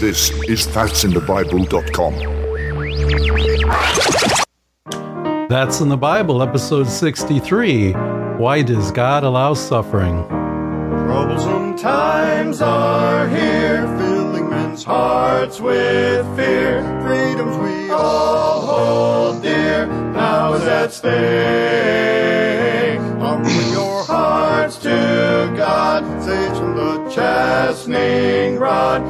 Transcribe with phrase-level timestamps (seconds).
[0.00, 2.14] This is that'sinthebible.com.
[5.48, 7.92] That's in the Bible, episode 63.
[8.38, 10.24] Why does God allow suffering?
[10.28, 16.80] Troublesome times are here, filling men's hearts with fear.
[17.02, 22.28] Freedoms we all hold dear, now is at stake.
[23.18, 29.02] Humble your hearts to God, save from the chastening rod.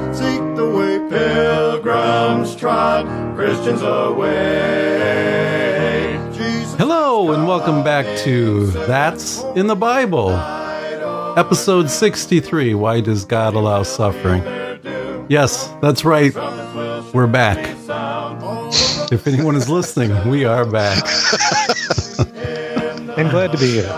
[0.59, 3.07] Seek the way pilgrims trod,
[3.37, 4.99] Christians away.
[6.33, 10.33] Jesus Hello, and welcome back to That's in the Bible,
[11.37, 12.75] episode 63.
[12.75, 14.43] Why does God allow suffering?
[15.29, 16.35] Yes, that's right.
[17.15, 17.59] We're back.
[19.13, 21.05] If anyone is listening, we are back.
[23.17, 23.89] And glad to be here.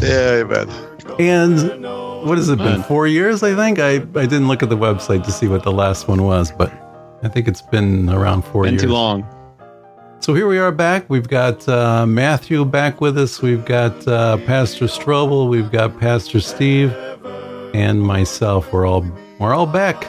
[0.00, 0.70] Yeah, amen.
[1.18, 1.84] And
[2.24, 2.82] what has it been?
[2.82, 3.78] Four years, I think.
[3.78, 6.72] I, I didn't look at the website to see what the last one was, but
[7.22, 8.82] I think it's been around four Been years.
[8.82, 9.26] too long.
[10.20, 11.08] So here we are back.
[11.08, 13.40] We've got uh, Matthew back with us.
[13.40, 15.48] We've got uh, Pastor Strobel.
[15.48, 16.92] We've got Pastor Steve,
[17.74, 18.72] and myself.
[18.72, 19.06] We're all
[19.38, 20.00] we're all back.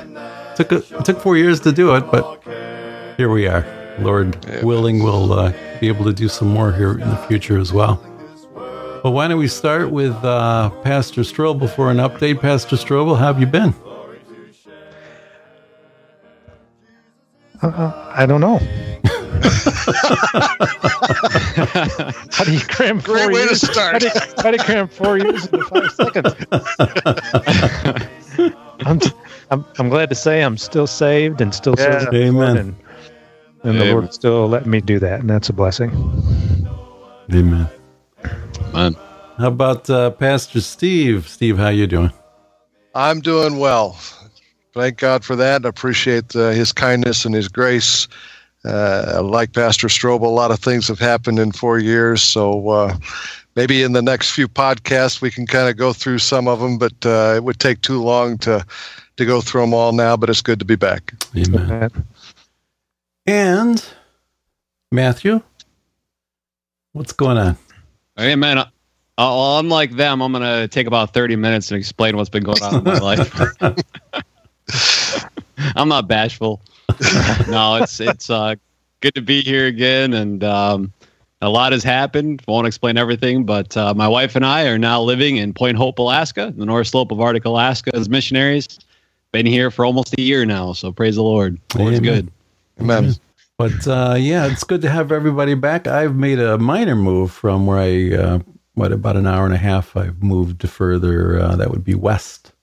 [0.56, 2.44] Took a, it took four years to do it, but
[3.18, 3.66] here we are.
[4.00, 7.72] Lord willing, we'll uh, be able to do some more here in the future as
[7.72, 8.02] well.
[9.04, 12.40] Well, why don't we start with uh, Pastor Strobel for an update?
[12.40, 13.74] Pastor Strobel, how have you been?
[17.64, 18.58] Uh, I don't know.
[22.32, 23.62] how do you cram four Great way to years?
[23.62, 23.94] start.
[23.94, 26.36] How do, you, how do you cram four years into five seconds?
[28.86, 29.00] I'm,
[29.50, 32.00] I'm, I'm glad to say I'm still saved and still Yeah.
[32.02, 32.58] serving Amen.
[32.58, 32.76] and,
[33.64, 33.94] and the Amen.
[33.94, 35.90] Lord still letting me do that, and that's a blessing.
[37.34, 37.68] Amen.
[38.74, 38.96] Man.
[39.38, 41.28] How about uh, Pastor Steve?
[41.28, 42.12] Steve, how you doing?
[42.96, 43.98] I'm doing well.
[44.74, 45.66] Thank God for that.
[45.66, 48.08] I appreciate uh, his kindness and his grace.
[48.64, 52.22] Uh, like Pastor Strobel, a lot of things have happened in four years.
[52.22, 52.98] So uh,
[53.56, 56.78] maybe in the next few podcasts we can kind of go through some of them,
[56.78, 58.66] but uh, it would take too long to
[59.18, 60.16] to go through them all now.
[60.16, 61.14] But it's good to be back.
[61.36, 62.06] Amen.
[63.26, 63.84] And
[64.92, 65.42] Matthew,
[66.94, 67.58] what's going on?
[68.16, 68.58] Hey, man.
[68.58, 68.66] Uh,
[69.18, 72.62] well, unlike them, I'm going to take about 30 minutes and explain what's been going
[72.62, 73.56] on in my life.
[75.76, 76.62] I'm not bashful.
[77.48, 78.56] no, it's it's uh,
[79.00, 80.94] good to be here again, and um,
[81.42, 82.42] a lot has happened.
[82.48, 86.00] Won't explain everything, but uh, my wife and I are now living in Point Hope,
[86.00, 88.68] Alaska, the North Slope of Arctic Alaska, as missionaries.
[89.32, 91.58] Been here for almost a year now, so praise the Lord.
[91.76, 92.14] Lord's Amen.
[92.14, 92.32] good.
[92.82, 93.16] Amen.
[93.62, 95.86] But uh, yeah, it's good to have everybody back.
[95.86, 98.40] I've made a minor move from where I, uh,
[98.74, 101.40] what, about an hour and a half, I've moved further.
[101.40, 102.54] Uh, that would be west.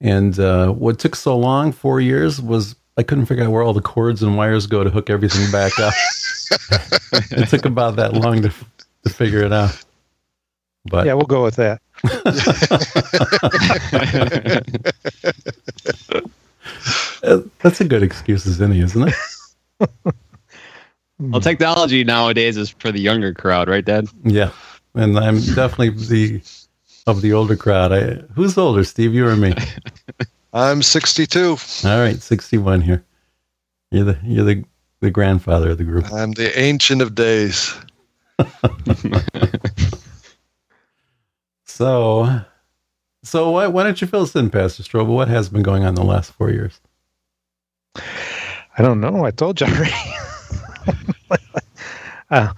[0.00, 3.72] And uh, what took so long, four years, was I couldn't figure out where all
[3.72, 5.94] the cords and wires go to hook everything back up.
[7.30, 8.52] it took about that long to,
[9.04, 9.80] to figure it out.
[10.86, 11.80] But Yeah, we'll go with that.
[17.62, 19.14] that's a good excuse as any, isn't it?
[21.20, 24.06] Well, technology nowadays is for the younger crowd, right, Dad?
[24.22, 24.52] Yeah,
[24.94, 26.40] and I'm definitely the
[27.08, 27.92] of the older crowd.
[27.92, 29.14] I, who's older, Steve?
[29.14, 29.52] You or me?
[30.52, 31.56] I'm 62.
[31.84, 33.04] All right, sixty-one here.
[33.90, 34.64] You're the you're the
[35.00, 36.04] the grandfather of the group.
[36.12, 37.74] I'm the ancient of days.
[41.78, 42.40] So,
[43.22, 45.14] so why why don't you fill us in, Pastor Strobel?
[45.14, 46.80] What has been going on the last four years?
[48.78, 49.24] I don't know.
[49.24, 49.92] I told you already.
[52.30, 52.52] uh,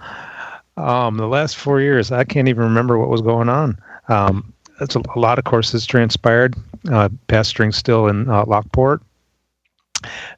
[0.77, 3.79] um, the last four years, I can't even remember what was going on.
[4.07, 6.55] Um, that's a, a lot of courses transpired.
[6.91, 9.01] Uh, pastoring still in uh, Lockport.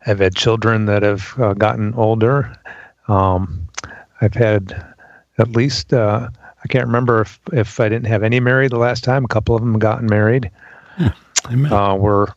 [0.06, 2.54] I've had children that have uh, gotten older.
[3.10, 3.68] Um,
[4.22, 4.86] I've had
[5.38, 6.30] at least uh,
[6.64, 9.26] I can't remember if if I didn't have any married the last time.
[9.26, 10.50] A couple of them gotten married.
[11.50, 11.72] Amen.
[11.72, 12.28] Uh, we're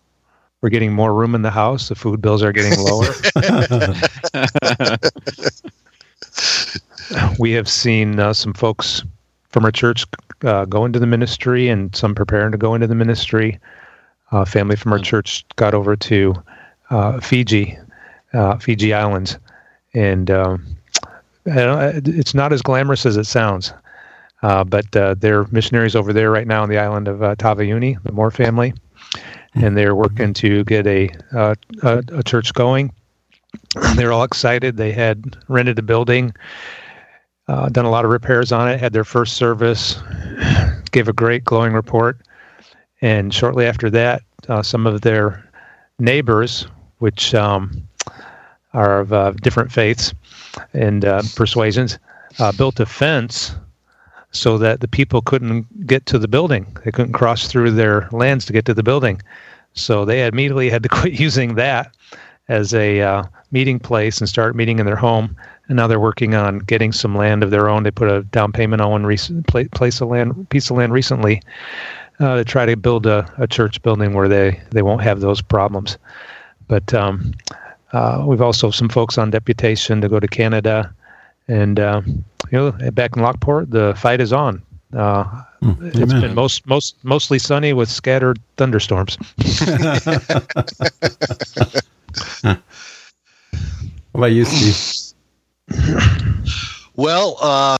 [0.61, 1.89] we're getting more room in the house.
[1.89, 3.13] The food bills are getting lower.
[7.39, 9.04] we have seen uh, some folks
[9.48, 10.04] from our church
[10.42, 13.59] uh, go into the ministry and some preparing to go into the ministry.
[14.33, 16.34] Uh, family from our church got over to
[16.91, 17.78] uh, Fiji,
[18.33, 19.39] uh, Fiji Islands,
[19.95, 20.77] and um,
[21.47, 23.72] it's not as glamorous as it sounds.
[24.42, 28.01] Uh, but uh, they're missionaries over there right now on the island of uh, Taveuni,
[28.03, 28.75] the Moore family,
[29.56, 32.92] and they're working to get a, uh, a a church going.
[33.97, 34.76] They're all excited.
[34.76, 36.34] They had rented a building,
[37.48, 39.98] uh, done a lot of repairs on it, had their first service,
[40.92, 42.18] gave a great glowing report,
[43.00, 45.48] and shortly after that, uh, some of their
[45.98, 46.66] neighbors
[46.98, 47.86] which um,
[48.72, 50.14] are of uh, different faiths
[50.72, 51.98] and uh, persuasions,
[52.38, 53.54] uh, built a fence
[54.33, 56.77] so that the people couldn't get to the building.
[56.84, 59.23] They couldn't cross through their lands to get to the building.
[59.75, 61.95] So they immediately had to quit using that
[62.49, 65.37] as a uh, meeting place and start meeting in their home.
[65.69, 67.83] And now they're working on getting some land of their own.
[67.83, 71.43] They put a down payment on one recent place of land, piece of land recently
[72.21, 75.43] uh, to try to build a, a church building where they, they won't have those
[75.43, 75.99] problems.
[76.69, 77.33] But um,
[77.93, 80.93] uh, we've also some folks on deputation to go to Canada,
[81.48, 84.63] and uh, you know, back in Lockport, the fight is on.
[84.93, 85.25] Uh,
[85.63, 89.16] mm, it's been most most mostly sunny with scattered thunderstorms.
[94.16, 95.15] What about you, Steve?
[96.97, 97.77] Well, uh,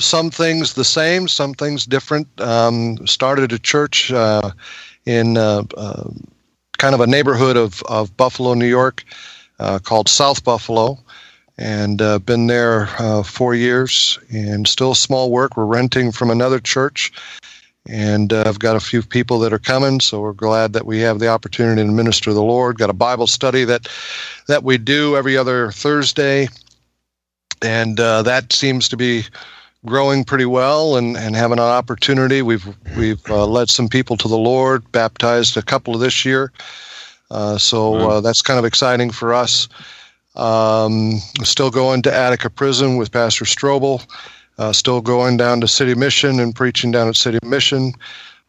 [0.00, 2.26] some things the same, some things different.
[2.40, 4.50] Um, started a church uh,
[5.04, 6.10] in uh, uh
[6.78, 9.04] kind of a neighborhood of, of Buffalo, New York,
[9.60, 10.98] uh, called South Buffalo,
[11.58, 12.86] and uh, been there
[13.24, 14.18] four years.
[14.30, 15.56] And still small work.
[15.56, 17.12] We're renting from another church,
[17.88, 21.00] and uh, I've got a few people that are coming, so we're glad that we
[21.00, 22.78] have the opportunity to minister the Lord.
[22.78, 23.88] Got a Bible study that
[24.48, 26.48] that we do every other Thursday,
[27.62, 29.24] and uh, that seems to be
[29.84, 32.42] growing pretty well and, and having an opportunity.
[32.42, 32.66] We've
[32.96, 36.52] we've uh, led some people to the Lord, baptized a couple this year,
[37.30, 39.68] uh, so uh, that's kind of exciting for us.
[40.36, 44.06] Um, still going to Attica Prison with Pastor Strobel.
[44.58, 47.92] Uh, still going down to City Mission and preaching down at City Mission.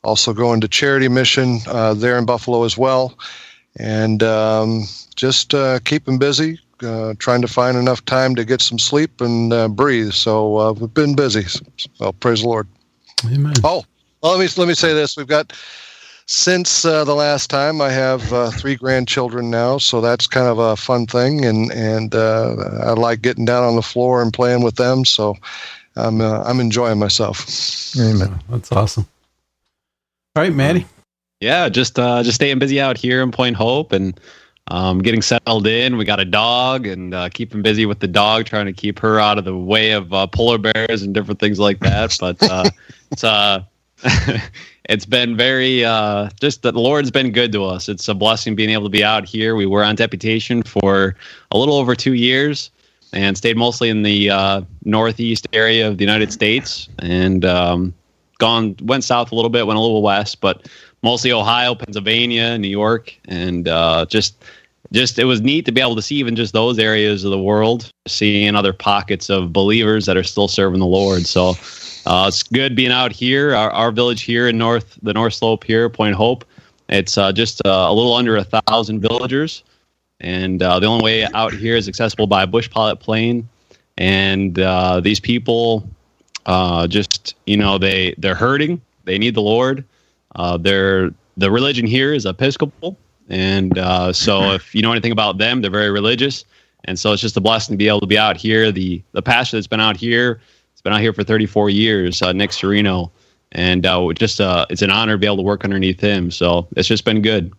[0.04, 3.18] Also going to Charity Mission uh, there in Buffalo as well.
[3.80, 4.84] And um,
[5.16, 9.52] just uh, keeping busy, uh, trying to find enough time to get some sleep and
[9.52, 10.14] uh, breathe.
[10.14, 11.46] So uh, we've been busy.
[12.00, 12.68] Well, praise the Lord.
[13.26, 13.56] Amen.
[13.64, 13.84] Oh,
[14.22, 15.54] well, let me let me say this: we've got
[16.28, 20.60] since uh, the last time I have uh, three grandchildren now, so that's kind of
[20.60, 24.62] a fun thing, and and uh, I like getting down on the floor and playing
[24.62, 25.06] with them.
[25.06, 25.38] So
[25.96, 27.46] I'm uh, I'm enjoying myself.
[28.00, 28.40] Amen.
[28.50, 29.08] That's awesome.
[30.36, 30.86] All right, Maddie.
[31.40, 34.20] Yeah, just uh, just staying busy out here in Point Hope and
[34.68, 35.98] um, getting settled in.
[35.98, 39.20] We got a dog and uh, keeping busy with the dog, trying to keep her
[39.20, 42.18] out of the way of uh, polar bears and different things like that.
[42.20, 42.70] But uh,
[43.12, 43.64] it's uh,
[44.88, 47.90] it's been very uh, just that the Lord's been good to us.
[47.90, 49.56] It's a blessing being able to be out here.
[49.56, 51.16] We were on deputation for
[51.52, 52.72] a little over two years
[53.14, 57.94] and stayed mostly in the uh, northeast area of the United States, and um,
[58.38, 60.68] gone went south a little bit, went a little west, but
[61.04, 64.44] mostly Ohio, Pennsylvania, New York, and uh, just
[64.94, 67.40] just it was neat to be able to see even just those areas of the
[67.40, 71.26] world, seeing other pockets of believers that are still serving the Lord.
[71.26, 71.56] So
[72.08, 73.54] uh, it's good being out here.
[73.54, 76.46] Our, our, village here in North the North Slope here, Point Hope.
[76.90, 79.64] It's uh, just uh, a little under a thousand villagers
[80.20, 83.48] and uh, the only way out here is accessible by a bush pilot plane.
[83.98, 85.88] And uh, these people,
[86.46, 88.82] uh, just you know, they they're hurting.
[89.06, 89.84] They need the Lord.
[90.36, 92.98] Uh, they're the religion here is Episcopal,
[93.30, 94.56] and uh, so mm-hmm.
[94.56, 96.46] if you know anything about them, they're very religious.
[96.86, 98.72] And so it's just a blessing to be able to be out here.
[98.72, 100.40] The the pastor that's been out here,
[100.88, 103.12] been out here for 34 years, uh, Nick Serino,
[103.52, 106.32] and uh, just uh, it's an honor to be able to work underneath him.
[106.32, 107.52] So it's just been good.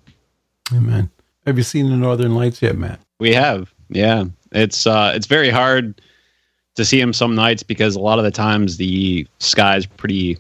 [0.73, 1.11] Amen.
[1.47, 3.01] Have you seen the Northern Lights yet, Matt?
[3.19, 3.71] We have.
[3.91, 6.01] Yeah, it's uh, it's very hard
[6.77, 10.39] to see them some nights because a lot of the times the sky's pretty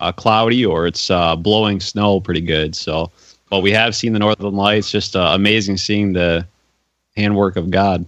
[0.00, 2.74] uh, cloudy or it's uh, blowing snow pretty good.
[2.74, 3.10] So,
[3.50, 4.90] but we have seen the Northern Lights.
[4.90, 6.46] Just uh, amazing seeing the
[7.14, 8.06] handwork of God.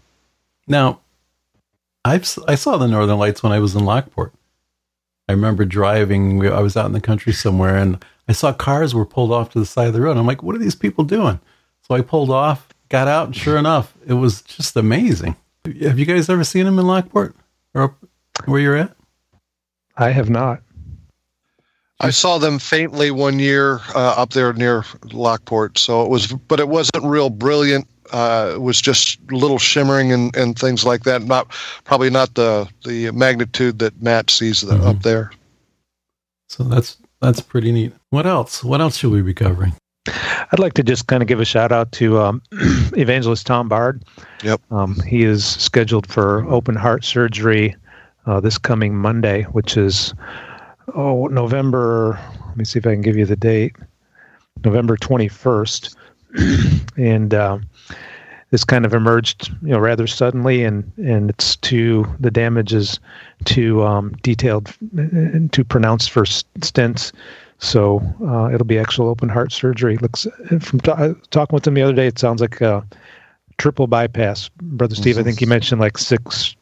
[0.66, 1.00] Now,
[2.04, 4.32] I've I saw the Northern Lights when I was in Lockport.
[5.28, 6.46] I remember driving.
[6.46, 9.58] I was out in the country somewhere, and I saw cars were pulled off to
[9.58, 10.16] the side of the road.
[10.16, 11.40] I'm like, "What are these people doing?"
[11.82, 15.36] So I pulled off, got out, and sure enough, it was just amazing.
[15.82, 17.34] Have you guys ever seen them in Lockport
[17.72, 17.94] or
[18.44, 18.94] where you're at?
[19.96, 20.60] I have not.
[22.00, 25.78] I saw them faintly one year uh, up there near Lockport.
[25.78, 27.88] So it was, but it wasn't real brilliant.
[28.12, 31.22] Uh, was just little shimmering and, and things like that.
[31.22, 31.50] Not
[31.84, 34.86] probably not the the magnitude that Matt sees the, mm-hmm.
[34.86, 35.32] up there.
[36.48, 37.92] So that's that's pretty neat.
[38.10, 38.62] What else?
[38.62, 39.72] What else should we be covering?
[40.06, 42.42] I'd like to just kind of give a shout out to um,
[42.96, 44.04] evangelist Tom Bard.
[44.42, 44.60] Yep.
[44.70, 47.74] Um, he is scheduled for open heart surgery
[48.26, 50.14] uh, this coming Monday, which is
[50.94, 52.18] oh November.
[52.46, 53.76] Let me see if I can give you the date.
[54.64, 55.96] November twenty first,
[56.96, 57.58] and uh,
[58.54, 63.00] this kind of emerged, you know, rather suddenly, and and it's too the damage is
[63.44, 67.10] too um, detailed, and too pronounced for stents
[67.58, 69.96] so uh, it'll be actual open heart surgery.
[69.96, 70.26] Looks
[70.60, 70.92] from t-
[71.30, 72.86] talking with him the other day, it sounds like a
[73.58, 74.50] triple bypass.
[74.60, 76.54] Brother Steve, I think you mentioned like six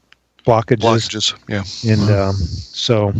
[0.47, 0.79] blockages.
[0.79, 1.93] Blockages, yeah.
[1.93, 3.13] And um, so,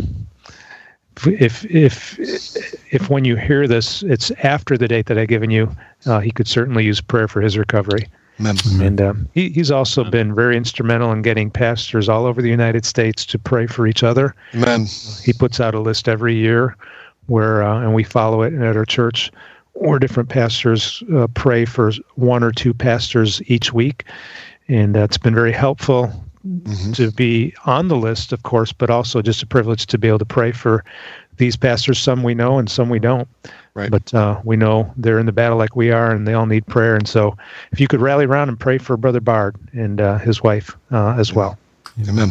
[1.25, 2.17] if if
[2.91, 5.69] if when you hear this, it's after the date that I've given you,
[6.05, 8.07] uh, he could certainly use prayer for his recovery.
[8.39, 8.57] Amen.
[8.81, 12.85] And um, he, he's also been very instrumental in getting pastors all over the United
[12.85, 14.35] States to pray for each other.
[14.55, 14.85] Amen.
[15.23, 16.75] He puts out a list every year
[17.27, 19.31] where, uh, and we follow it at our church,
[19.73, 24.05] where different pastors uh, pray for one or two pastors each week.
[24.67, 26.11] And that's been very helpful
[26.93, 30.19] to be on the list, of course, but also just a privilege to be able
[30.19, 30.83] to pray for
[31.37, 31.99] these pastors.
[31.99, 33.27] Some we know and some we don't.
[33.75, 33.89] Right.
[33.89, 36.65] But uh, we know they're in the battle like we are, and they all need
[36.67, 36.95] prayer.
[36.95, 37.35] And so,
[37.71, 41.15] if you could rally around and pray for Brother Bard and uh, his wife uh,
[41.17, 41.57] as well.
[42.07, 42.29] Amen.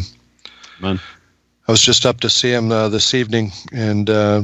[0.79, 0.99] Amen.
[1.67, 4.43] I was just up to see him uh, this evening, and uh,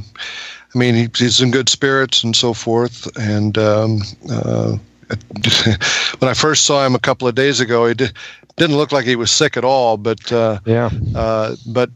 [0.74, 3.08] I mean, he, he's in good spirits and so forth.
[3.18, 4.78] And um, uh,
[6.20, 8.14] when I first saw him a couple of days ago, he did,
[8.58, 10.90] didn't look like he was sick at all, but uh, Yeah.
[11.16, 11.90] uh, but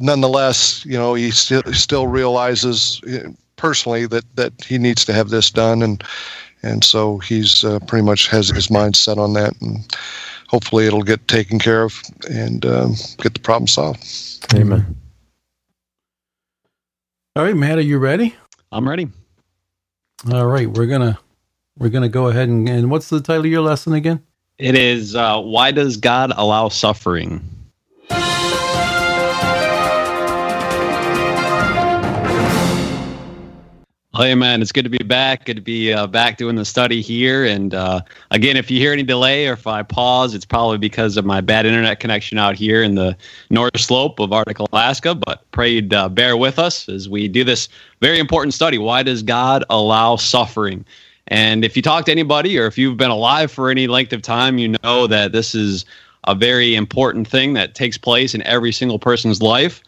[0.00, 5.28] nonetheless, you know, he still still realizes uh, personally that that he needs to have
[5.28, 6.02] this done, and
[6.62, 9.94] and so he's uh, pretty much has his mind set on that, and
[10.48, 14.04] hopefully it'll get taken care of and um, get the problem solved.
[14.54, 14.96] Amen.
[17.36, 18.34] All right, Matt, are you ready?
[18.72, 19.08] I'm ready.
[20.32, 21.18] All right, we're gonna
[21.78, 24.22] we're gonna go ahead and, and what's the title of your lesson again?
[24.58, 27.59] It is uh, Why Does God Allow Suffering?
[34.20, 35.46] Hey man, it's good to be back.
[35.46, 37.46] Good to be uh, back doing the study here.
[37.46, 41.16] And uh, again, if you hear any delay or if I pause, it's probably because
[41.16, 43.16] of my bad internet connection out here in the
[43.48, 45.14] north slope of Arctic Alaska.
[45.14, 47.70] But pray you'd uh, bear with us as we do this
[48.02, 48.76] very important study.
[48.76, 50.84] Why does God allow suffering?
[51.28, 54.20] And if you talk to anybody or if you've been alive for any length of
[54.20, 55.86] time, you know that this is
[56.24, 59.82] a very important thing that takes place in every single person's life.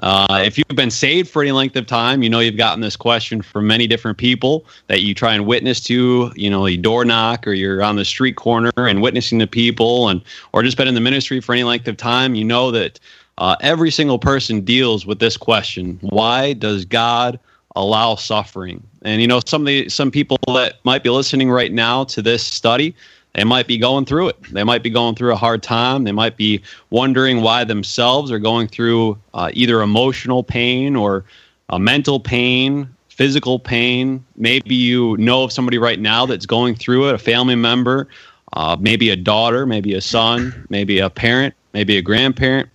[0.00, 2.96] Uh, if you've been saved for any length of time, you know you've gotten this
[2.96, 6.32] question from many different people that you try and witness to.
[6.36, 10.08] You know, you door knock or you're on the street corner and witnessing to people,
[10.08, 12.34] and or just been in the ministry for any length of time.
[12.36, 13.00] You know that
[13.38, 17.40] uh, every single person deals with this question: Why does God
[17.74, 18.82] allow suffering?
[19.02, 22.44] And you know, some the some people that might be listening right now to this
[22.44, 22.94] study,
[23.34, 24.42] they might be going through it.
[24.52, 26.04] They might be going through a hard time.
[26.04, 31.24] They might be wondering why themselves are going through uh, either emotional pain or
[31.68, 34.24] uh, mental pain, physical pain.
[34.36, 38.08] Maybe you know of somebody right now that's going through it, a family member,
[38.54, 42.68] uh, maybe a daughter, maybe a son, maybe a parent, maybe a grandparent.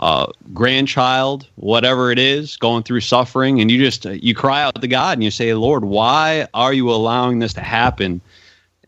[0.00, 4.88] Uh, grandchild, whatever it is, going through suffering, and you just you cry out to
[4.88, 8.22] God and you say, "Lord, why are you allowing this to happen?"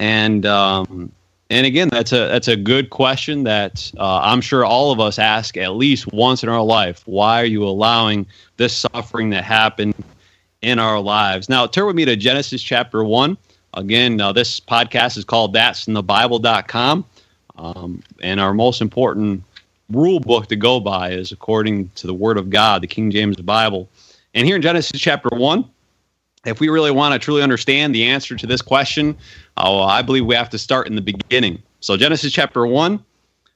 [0.03, 1.13] And um,
[1.49, 5.17] and again, that's a that's a good question that uh, I'm sure all of us
[5.17, 7.05] ask at least once in our life.
[7.07, 9.95] Why are you allowing this suffering to happen
[10.61, 11.49] in our lives?
[11.49, 13.39] Now, turn with me to Genesis chapter one.
[13.75, 17.05] Again, uh, this podcast is called That's in the Bible.com.
[17.55, 19.45] Um, and our most important
[19.89, 23.37] rule book to go by is according to the Word of God, the King James
[23.37, 23.89] Bible.
[24.35, 25.65] And here in Genesis chapter 1,
[26.45, 29.17] if we really want to truly understand the answer to this question,
[29.57, 31.63] uh, I believe we have to start in the beginning.
[31.81, 33.03] So, Genesis chapter 1,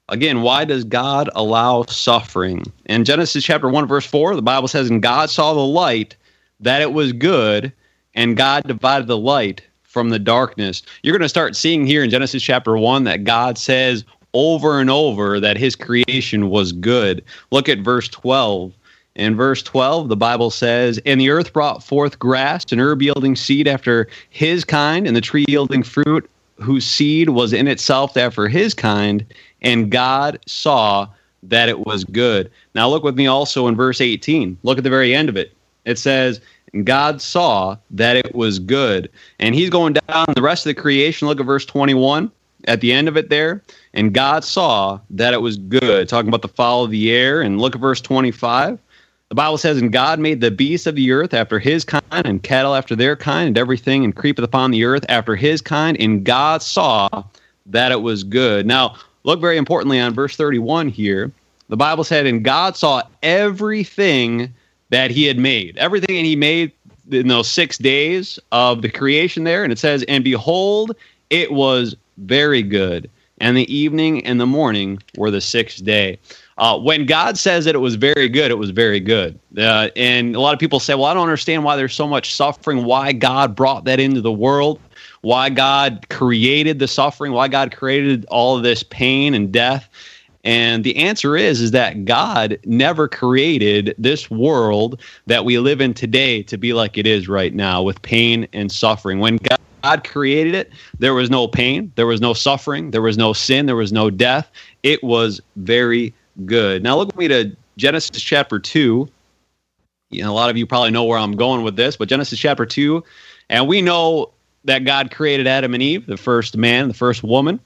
[0.09, 2.63] again, why does God allow suffering?
[2.87, 6.17] In Genesis chapter 1, verse 4, the Bible says, And God saw the light
[6.61, 7.73] that it was good,
[8.15, 10.83] and God divided the light from the darkness.
[11.03, 14.91] You're going to start seeing here in Genesis chapter 1 that God says over and
[14.91, 17.25] over that his creation was good.
[17.51, 18.75] Look at verse 12.
[19.17, 23.35] In verse 12, the Bible says, And the earth brought forth grass, and herb yielding
[23.35, 26.29] seed after his kind, and the tree yielding fruit
[26.61, 29.25] whose seed was in itself after his kind,
[29.63, 31.09] and God saw
[31.43, 32.51] that it was good.
[32.75, 34.59] Now look with me also in verse 18.
[34.63, 35.53] Look at the very end of it.
[35.85, 36.41] It says,
[36.85, 39.11] God saw that it was good.
[39.39, 41.29] And he's going down the rest of the creation.
[41.29, 42.31] Look at verse 21
[42.67, 43.63] at the end of it there.
[43.95, 46.09] And God saw that it was good.
[46.09, 47.41] Talking about the fowl of the air.
[47.41, 48.79] And look at verse 25.
[49.29, 52.43] The Bible says, And God made the beasts of the earth after his kind, and
[52.43, 55.97] cattle after their kind, and everything, and creepeth upon the earth after his kind.
[56.01, 57.09] And God saw
[57.67, 58.67] that it was good.
[58.67, 61.33] Now, look very importantly on verse 31 here.
[61.69, 64.55] The Bible said, And God saw everything
[64.91, 66.71] that he had made, everything that he made
[67.11, 69.65] in those six days of the creation there.
[69.65, 70.95] And it says, And behold,
[71.31, 73.11] it was very good.
[73.39, 76.19] And the evening and the morning were the sixth day.
[76.59, 79.39] Uh, when God says that it was very good, it was very good.
[79.59, 82.35] Uh, and a lot of people say, well, I don't understand why there's so much
[82.35, 84.81] suffering, why God brought that into the world.
[85.27, 89.89] why God created the suffering, why God created all of this pain and death.
[90.45, 95.95] And the answer is is that God never created this world that we live in
[95.95, 99.19] today to be like it is right now with pain and suffering.
[99.19, 103.17] When God God created it, there was no pain, there was no suffering, there was
[103.17, 104.51] no sin, there was no death.
[104.83, 106.13] It was very
[106.45, 106.83] good.
[106.83, 109.09] Now look with me to Genesis chapter 2.
[110.11, 112.39] You know, a lot of you probably know where I'm going with this, but Genesis
[112.39, 113.03] chapter 2,
[113.49, 114.31] and we know
[114.65, 117.59] that God created Adam and Eve, the first man, the first woman.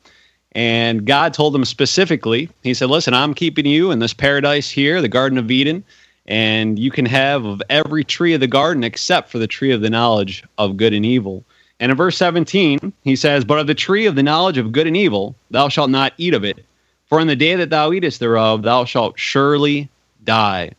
[0.52, 5.00] And God told them specifically, He said, Listen, I'm keeping you in this paradise here,
[5.00, 5.84] the Garden of Eden,
[6.26, 9.80] and you can have of every tree of the garden except for the tree of
[9.80, 11.44] the knowledge of good and evil.
[11.78, 14.86] And in verse 17, he says, But of the tree of the knowledge of good
[14.86, 16.64] and evil, thou shalt not eat of it.
[17.10, 19.88] For in the day that thou eatest thereof, thou shalt surely
[20.24, 20.70] die.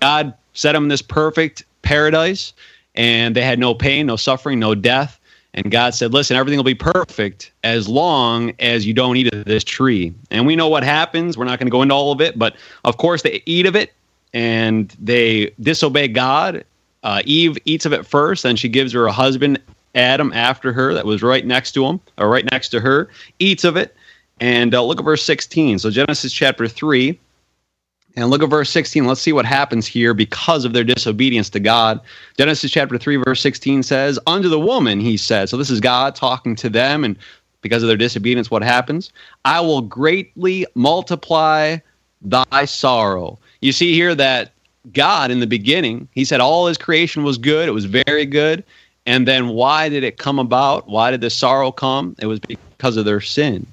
[0.00, 2.52] God set them in this perfect paradise,
[2.96, 5.20] and they had no pain, no suffering, no death.
[5.54, 9.44] And God said, Listen, everything will be perfect as long as you don't eat of
[9.44, 10.12] this tree.
[10.30, 11.38] And we know what happens.
[11.38, 13.76] We're not going to go into all of it, but of course, they eat of
[13.76, 13.94] it
[14.34, 16.64] and they disobey God.
[17.04, 19.60] Uh, Eve eats of it first, and she gives her a husband
[19.94, 23.64] Adam after her, that was right next to him, or right next to her, eats
[23.64, 23.95] of it.
[24.38, 25.78] And uh, look at verse 16.
[25.78, 27.18] So, Genesis chapter 3,
[28.16, 29.06] and look at verse 16.
[29.06, 32.00] Let's see what happens here because of their disobedience to God.
[32.36, 35.48] Genesis chapter 3, verse 16 says, Unto the woman, he said.
[35.48, 37.16] So, this is God talking to them, and
[37.62, 39.10] because of their disobedience, what happens?
[39.44, 41.78] I will greatly multiply
[42.22, 43.38] thy sorrow.
[43.60, 44.52] You see here that
[44.92, 48.64] God, in the beginning, he said all his creation was good, it was very good.
[49.06, 50.88] And then why did it come about?
[50.88, 52.16] Why did the sorrow come?
[52.18, 53.66] It was because of their sin.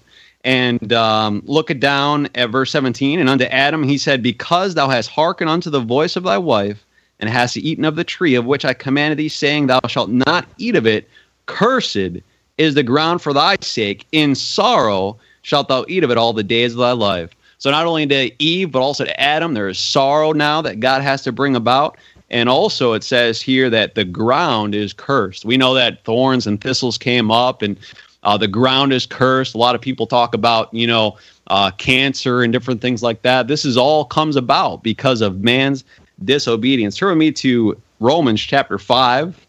[0.44, 3.20] And um, look it down at verse 17.
[3.20, 6.86] And unto Adam he said, Because thou hast hearkened unto the voice of thy wife,
[7.20, 10.46] and hast eaten of the tree of which I commanded thee, saying, Thou shalt not
[10.58, 11.10] eat of it,
[11.46, 12.22] cursed
[12.58, 14.06] is the ground for thy sake.
[14.12, 17.32] In sorrow shalt thou eat of it all the days of thy life.
[17.58, 21.02] So not only to Eve, but also to Adam, there is sorrow now that God
[21.02, 21.98] has to bring about.
[22.30, 25.46] And also, it says here that the ground is cursed.
[25.46, 27.78] We know that thorns and thistles came up, and
[28.24, 29.56] uh, the ground is cursed.
[29.56, 33.48] A lot of people talk about, you know, uh, cancer and different things like that.
[33.48, 35.84] This is all comes about because of man's
[36.24, 36.98] disobedience.
[36.98, 39.48] Turn with me to Romans chapter 5.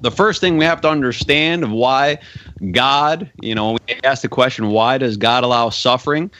[0.00, 2.18] The first thing we have to understand of why
[2.70, 6.30] God, you know, we ask the question, why does God allow suffering?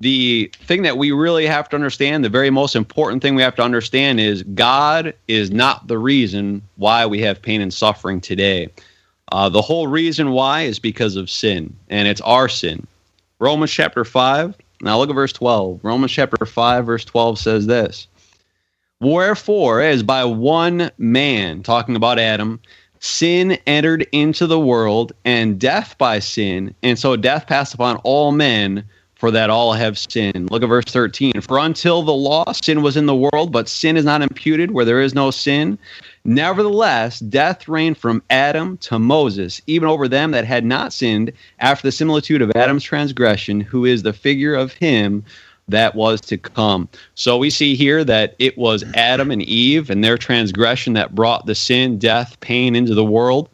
[0.00, 3.56] the thing that we really have to understand, the very most important thing we have
[3.56, 8.68] to understand is God is not the reason why we have pain and suffering today.
[9.30, 12.86] Uh, the whole reason why is because of sin, and it's our sin.
[13.38, 15.80] Romans chapter 5, now look at verse 12.
[15.82, 18.06] Romans chapter 5, verse 12 says this
[19.00, 22.60] Wherefore, as by one man, talking about Adam,
[23.00, 28.32] sin entered into the world, and death by sin, and so death passed upon all
[28.32, 28.84] men
[29.18, 30.50] for that all have sinned.
[30.50, 31.40] Look at verse 13.
[31.40, 34.84] For until the law, sin was in the world, but sin is not imputed where
[34.84, 35.76] there is no sin.
[36.24, 41.86] Nevertheless, death reigned from Adam to Moses, even over them that had not sinned, after
[41.86, 45.24] the similitude of Adam's transgression, who is the figure of him
[45.68, 46.88] that was to come.
[47.14, 51.46] So we see here that it was Adam and Eve and their transgression that brought
[51.46, 53.48] the sin, death, pain into the world.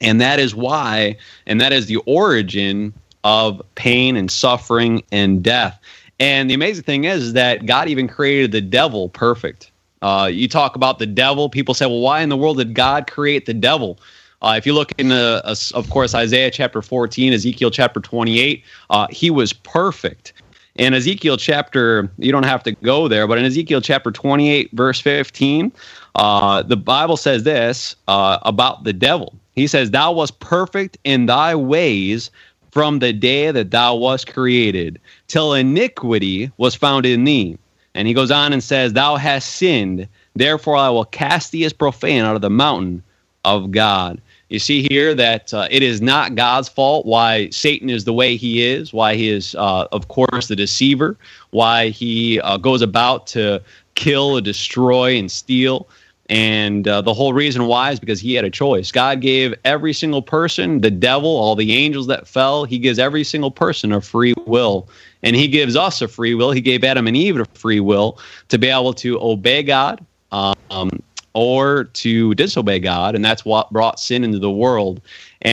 [0.00, 5.78] And that is why, and that is the origin of pain and suffering and death.
[6.18, 9.69] And the amazing thing is, is that God even created the devil perfect.
[10.02, 13.10] Uh, you talk about the devil, people say, well, why in the world did God
[13.10, 13.98] create the devil?
[14.42, 19.06] Uh, if you look in, uh, of course, Isaiah chapter 14, Ezekiel chapter 28, uh,
[19.10, 20.32] he was perfect.
[20.76, 25.00] In Ezekiel chapter, you don't have to go there, but in Ezekiel chapter 28, verse
[25.00, 25.70] 15,
[26.14, 29.34] uh, the Bible says this about the devil.
[29.54, 32.30] He says, Thou wast perfect in thy ways
[32.70, 37.58] from the day that thou wast created, till iniquity was found in thee.
[37.94, 41.72] And he goes on and says, Thou hast sinned, therefore I will cast thee as
[41.72, 43.02] profane out of the mountain
[43.44, 44.20] of God.
[44.48, 48.36] You see here that uh, it is not God's fault why Satan is the way
[48.36, 51.16] he is, why he is, uh, of course, the deceiver,
[51.50, 53.62] why he uh, goes about to
[53.94, 55.88] kill, and destroy, and steal.
[56.28, 58.92] And uh, the whole reason why is because he had a choice.
[58.92, 63.24] God gave every single person, the devil, all the angels that fell, he gives every
[63.24, 64.88] single person a free will.
[65.22, 66.50] And he gives us a free will.
[66.50, 70.90] He gave Adam and Eve a free will to be able to obey God um,
[71.34, 73.14] or to disobey God.
[73.14, 75.00] And that's what brought sin into the world.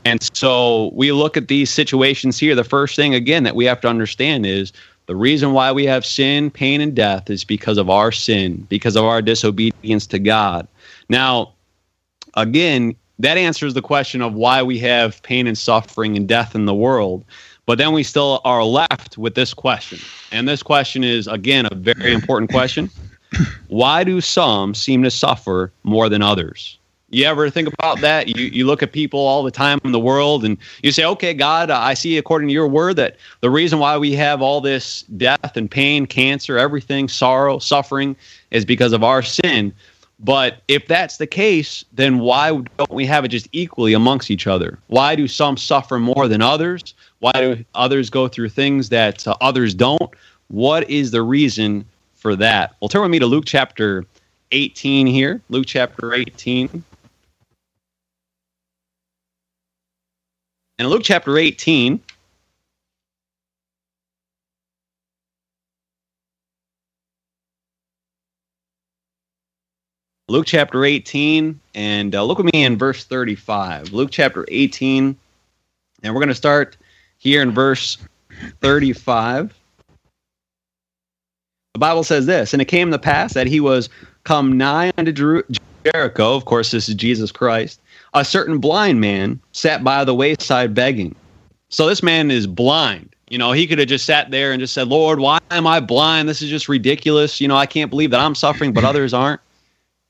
[0.06, 2.56] And so we look at these situations here.
[2.56, 4.72] The first thing, again, that we have to understand is
[5.08, 8.96] the reason why we have sin, pain, and death is because of our sin, because
[8.96, 10.68] of our disobedience to God.
[11.10, 11.54] Now,
[12.34, 16.66] again, that answers the question of why we have pain and suffering and death in
[16.66, 17.24] the world.
[17.68, 20.00] But then we still are left with this question.
[20.32, 22.90] And this question is, again, a very important question.
[23.68, 26.80] Why do some seem to suffer more than others?
[27.10, 28.30] You ever think about that?
[28.30, 31.34] You, you look at people all the time in the world and you say, okay,
[31.34, 35.04] God, I see according to your word that the reason why we have all this
[35.04, 38.16] death and pain, cancer, everything, sorrow, suffering
[38.52, 39.74] is because of our sin.
[40.20, 44.48] But if that's the case, then why don't we have it just equally amongst each
[44.48, 44.80] other?
[44.88, 46.94] Why do some suffer more than others?
[47.20, 50.14] Why do others go through things that uh, others don't?
[50.50, 52.76] What is the reason for that?
[52.80, 54.06] Well, turn with me to Luke chapter
[54.52, 55.42] 18 here.
[55.50, 56.84] Luke chapter 18.
[60.80, 62.00] And Luke chapter 18,
[70.30, 73.92] Luke chapter 18, and uh, look with me in verse 35.
[73.92, 75.18] Luke chapter 18,
[76.04, 76.78] and we're going to start
[77.28, 77.98] here in verse
[78.62, 79.54] 35.
[81.74, 83.90] The Bible says this, and it came to pass that he was
[84.24, 85.46] come nigh unto Jer-
[85.84, 86.36] Jericho.
[86.36, 87.82] Of course, this is Jesus Christ.
[88.14, 91.16] A certain blind man sat by the wayside begging.
[91.68, 93.14] So this man is blind.
[93.28, 95.82] You know, he could have just sat there and just said, Lord, why am I
[95.82, 96.30] blind?
[96.30, 97.42] This is just ridiculous.
[97.42, 99.42] You know, I can't believe that I'm suffering, but others aren't.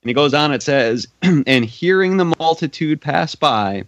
[0.03, 3.85] And he goes on, it says, And hearing the multitude pass by,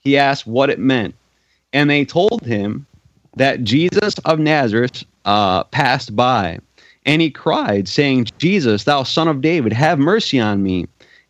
[0.00, 1.14] he asked what it meant.
[1.74, 2.86] And they told him
[3.36, 6.58] that Jesus of Nazareth uh, passed by.
[7.04, 10.86] And he cried, saying, Jesus, thou son of David, have mercy on me.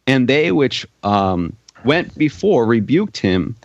[0.06, 3.56] And they which um, went before rebuked him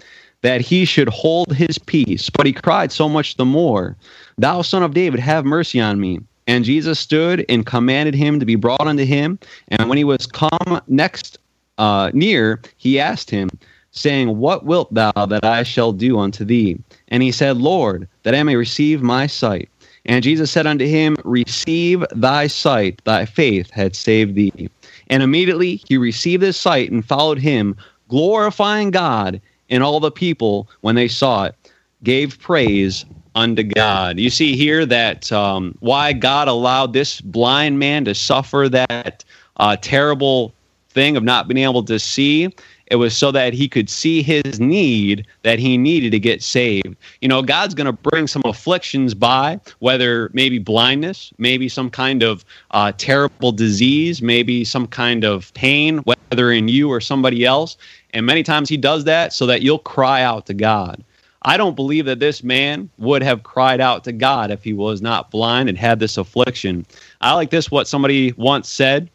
[0.42, 2.30] that he should hold his peace.
[2.30, 3.96] But he cried so much the more,
[4.38, 6.22] Thou son of David, have mercy on me.
[6.48, 9.38] And Jesus stood and commanded him to be brought unto him.
[9.68, 11.38] And when he was come next
[11.78, 13.50] uh, near, he asked him,
[13.92, 16.78] saying, What wilt thou that I shall do unto thee?
[17.10, 19.70] And he said, Lord, that I may receive my sight.
[20.06, 24.70] And Jesus said unto him, Receive thy sight, thy faith had saved thee.
[25.08, 27.76] And immediately he received his sight and followed him,
[28.08, 29.42] glorifying God.
[29.70, 31.56] And all the people, when they saw it,
[32.04, 34.20] gave praise unto God.
[34.20, 39.24] You see here that um, why God allowed this blind man to suffer that
[39.58, 40.54] uh, terrible
[40.90, 42.54] thing of not being able to see.
[42.90, 46.96] It was so that he could see his need that he needed to get saved.
[47.22, 52.24] You know, God's going to bring some afflictions by, whether maybe blindness, maybe some kind
[52.24, 57.78] of uh, terrible disease, maybe some kind of pain, whether in you or somebody else.
[58.14, 61.04] And many times he does that so that you'll cry out to God.
[61.44, 65.02] I don't believe that this man would have cried out to God if he was
[65.02, 66.86] not blind and had this affliction.
[67.22, 69.10] I like this, what somebody once said,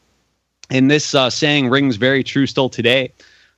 [0.71, 3.13] and this uh, saying rings very true still today.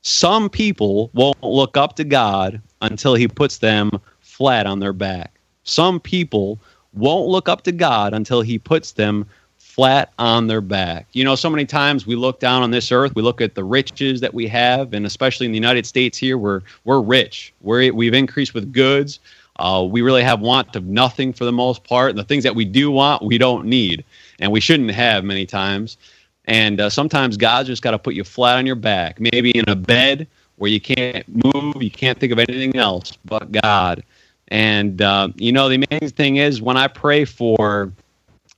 [0.07, 3.91] Some people won't look up to God until he puts them
[4.21, 5.41] flat on their back.
[5.65, 6.61] Some people
[6.95, 9.27] won't look up to God until he puts them
[9.59, 11.09] flat on their back.
[11.13, 13.65] You know, so many times we look down on this earth, we look at the
[13.65, 17.53] riches that we have, and especially in the United States here, we're we're rich.
[17.63, 19.19] We're we've increased with goods.
[19.59, 22.11] Uh, we really have want of nothing for the most part.
[22.11, 24.05] And the things that we do want, we don't need,
[24.39, 25.99] and we shouldn't have many times.
[26.47, 29.69] And uh, sometimes God's just got to put you flat on your back, maybe in
[29.69, 34.03] a bed where you can't move, you can't think of anything else but God.
[34.49, 37.93] And uh, you know, the amazing thing is when I pray for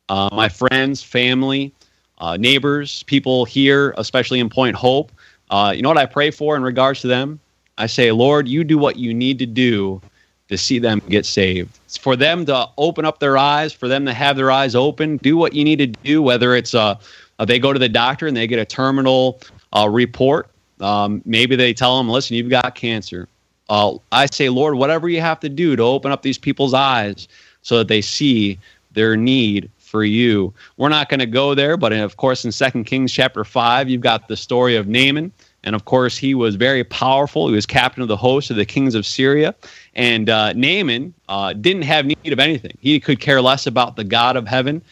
[0.08, 1.72] uh, my friends, family,
[2.18, 5.12] uh, neighbors, people here, especially in Point Hope.
[5.50, 7.40] Uh, you know what I pray for in regards to them?
[7.78, 10.00] I say, Lord, you do what you need to do
[10.48, 11.78] to see them get saved.
[11.84, 15.18] It's for them to open up their eyes, for them to have their eyes open.
[15.18, 16.96] Do what you need to do, whether it's uh,
[17.38, 19.40] uh they go to the doctor and they get a terminal
[19.72, 20.48] uh, report.
[20.80, 23.28] Um, maybe they tell them, listen, you've got cancer.
[23.68, 27.28] Uh, I say, Lord, whatever you have to do to open up these people's eyes
[27.62, 28.58] so that they see
[28.92, 30.52] their need for you.
[30.76, 34.00] We're not going to go there, but of course, in Second Kings chapter 5, you've
[34.00, 35.32] got the story of Naaman.
[35.64, 37.48] And of course, he was very powerful.
[37.48, 39.54] He was captain of the host of the kings of Syria.
[39.94, 44.04] And uh, Naaman uh, didn't have need of anything, he could care less about the
[44.04, 44.82] God of heaven.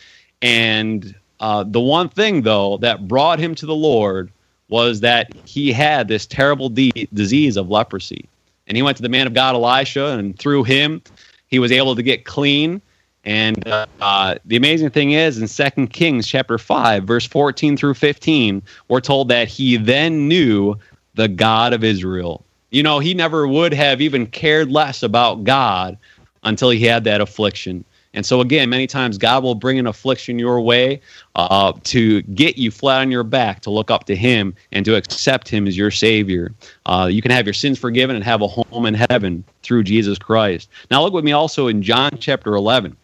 [0.43, 4.31] And uh, the one thing, though, that brought him to the Lord
[4.69, 8.29] was that he had this terrible de- disease of leprosy.
[8.67, 11.03] And he went to the man of God, Elisha, and through him,
[11.47, 12.81] he was able to get clean
[13.27, 18.63] and uh, the amazing thing is, in Second Kings chapter five, verse fourteen through fifteen,
[18.87, 20.77] we're told that he then knew
[21.15, 22.45] the God of Israel.
[22.71, 25.99] You know, he never would have even cared less about God
[26.45, 27.85] until he had that affliction.
[28.17, 31.01] And so, again, many times God will bring an affliction your way
[31.35, 34.97] uh, to get you flat on your back to look up to Him and to
[34.97, 36.53] accept Him as your Savior.
[36.87, 40.19] Uh, you can have your sins forgiven and have a home in heaven through Jesus
[40.19, 40.71] Christ.
[40.91, 42.97] Now, look with me also in John chapter 11.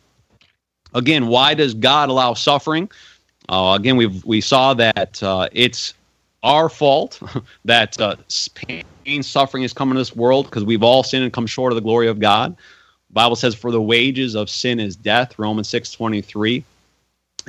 [0.95, 2.91] Again, why does God allow suffering?
[3.49, 5.93] Uh, again, we we saw that uh, it's
[6.43, 7.21] our fault
[7.67, 8.17] that uh,
[8.55, 11.77] pain, suffering has come into this world because we've all sinned and come short of
[11.77, 12.57] the glory of God.
[13.13, 16.65] Bible says, "For the wages of sin is death." Romans six twenty three.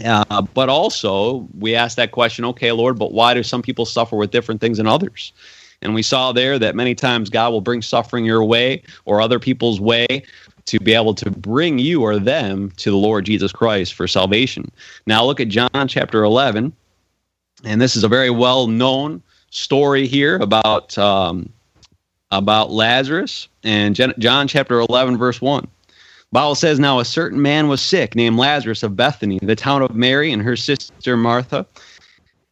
[0.04, 4.16] Uh, but also, we ask that question, okay, Lord, but why do some people suffer
[4.16, 5.34] with different things than others?
[5.84, 9.38] And we saw there that many times God will bring suffering your way or other
[9.38, 10.24] people's way
[10.66, 14.72] to be able to bring you or them to the Lord Jesus Christ for salvation.
[15.06, 16.74] Now, look at John chapter 11.
[17.66, 19.22] And this is a very well known
[19.52, 21.50] story here about, um,
[22.38, 23.48] about Lazarus.
[23.64, 25.68] And John chapter 11, verse 1.
[26.32, 29.94] Bible says, Now a certain man was sick, named Lazarus of Bethany, the town of
[29.94, 31.66] Mary and her sister Martha.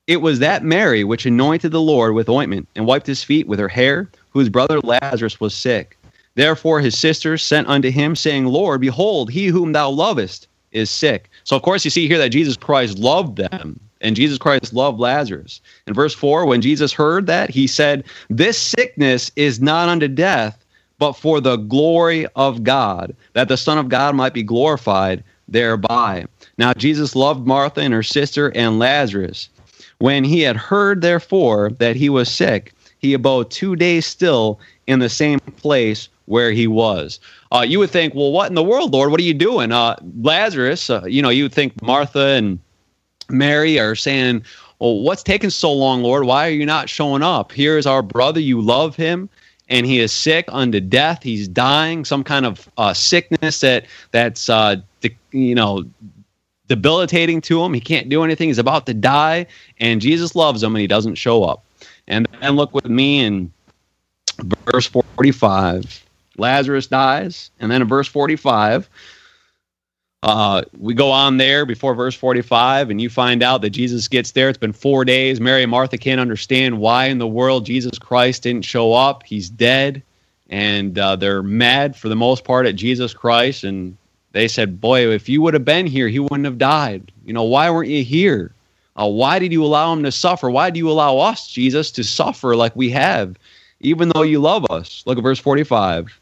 [0.06, 3.60] It was that Mary which anointed the Lord with ointment and wiped his feet with
[3.60, 5.98] her hair, whose brother Lazarus was sick.
[6.36, 11.30] Therefore his sisters sent unto him, saying, Lord, behold, he whom thou lovest is sick.
[11.44, 15.00] So, of course, you see here that Jesus Christ loved them, and Jesus Christ loved
[15.00, 15.62] Lazarus.
[15.88, 20.64] In verse 4, when Jesus heard that, he said, This sickness is not unto death,
[21.00, 26.26] but for the glory of God, that the Son of God might be glorified thereby.
[26.58, 29.50] Now, Jesus loved Martha and her sister and Lazarus.
[30.00, 35.00] When he had heard, therefore, that he was sick, he abode two days still in
[35.00, 37.20] the same place where he was.
[37.52, 39.12] Uh, you would think, well, what in the world, Lord?
[39.12, 39.72] What are you doing?
[39.72, 42.60] Uh, Lazarus, uh, you know, you would think Martha and
[43.32, 44.44] Mary are saying,
[44.80, 46.26] well, what's taking so long, Lord?
[46.26, 47.52] Why are you not showing up?
[47.52, 48.40] Here is our brother.
[48.40, 49.30] You love him
[49.72, 51.24] and he is sick unto death.
[51.24, 55.86] He's dying, some kind of uh, sickness that that's uh, de- you know
[56.68, 57.74] debilitating to him.
[57.74, 58.50] He can't do anything.
[58.50, 59.48] He's about to die,
[59.80, 61.64] and Jesus loves him, and he doesn't show up.
[62.08, 63.52] And then look with me in
[64.66, 66.06] verse 45.
[66.38, 67.52] Lazarus dies.
[67.60, 68.90] And then in verse 45,
[70.24, 74.32] uh, we go on there before verse 45, and you find out that Jesus gets
[74.32, 74.50] there.
[74.50, 75.42] It's been four days.
[75.42, 79.24] Mary and Martha can't understand why in the world Jesus Christ didn't show up.
[79.24, 80.04] He's dead.
[80.50, 83.64] And uh, they're mad for the most part at Jesus Christ.
[83.64, 83.98] And
[84.34, 87.12] they said, Boy, if you would have been here, he wouldn't have died.
[87.26, 88.54] You know, why weren't you here?
[88.96, 90.52] Uh, why did you allow him to suffer?
[90.52, 93.38] Why do you allow us, Jesus, to suffer like we have,
[93.80, 95.02] even though you love us?
[95.08, 96.21] Look at verse 45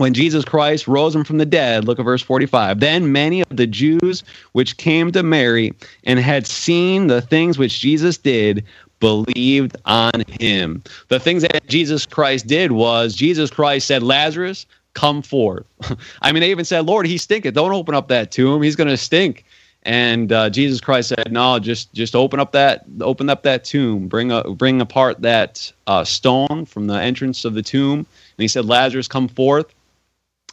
[0.00, 2.80] when Jesus Christ rose him from the dead, look at verse 45.
[2.80, 7.80] Then many of the Jews which came to Mary and had seen the things which
[7.80, 8.64] Jesus did
[8.98, 10.82] believed on him.
[11.08, 15.66] The things that Jesus Christ did was Jesus Christ said, Lazarus, come forth.
[16.22, 17.52] I mean, they even said, Lord, he stinketh.
[17.52, 18.62] Don't open up that tomb.
[18.62, 19.44] He's going to stink.
[19.82, 24.08] And uh, Jesus Christ said, "No, just just open up that open up that tomb.
[24.08, 28.46] Bring a, bring apart that uh, stone from the entrance of the tomb." And he
[28.46, 29.74] said, "Lazarus, come forth."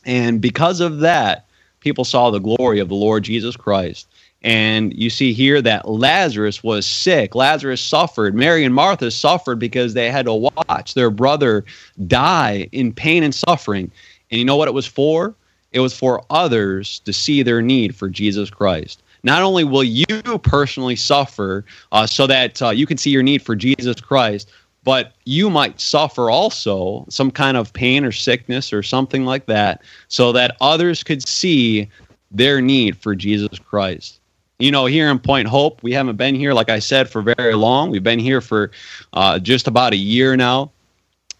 [0.08, 1.46] And because of that,
[1.82, 4.08] people saw the glory of the Lord Jesus Christ.
[4.42, 7.36] And you see here that Lazarus was sick.
[7.36, 8.34] Lazarus suffered.
[8.34, 11.66] Mary and Martha suffered because they had to watch their brother
[12.08, 13.92] die in pain and suffering.
[14.32, 15.36] And you know what it was for?
[15.74, 19.04] It was for others to see their need for Jesus Christ.
[19.24, 20.06] Not only will you
[20.44, 24.50] personally suffer uh, so that uh, you can see your need for Jesus Christ,
[24.88, 29.82] but you might suffer also some kind of pain or sickness or something like that
[30.08, 31.90] so that others could see
[32.32, 34.22] their need for Jesus Christ.
[34.60, 37.54] You know, here in Point Hope, we haven't been here, like I said, for very
[37.54, 37.92] long.
[37.92, 38.72] We've been here for
[39.12, 40.72] uh, just about a year now.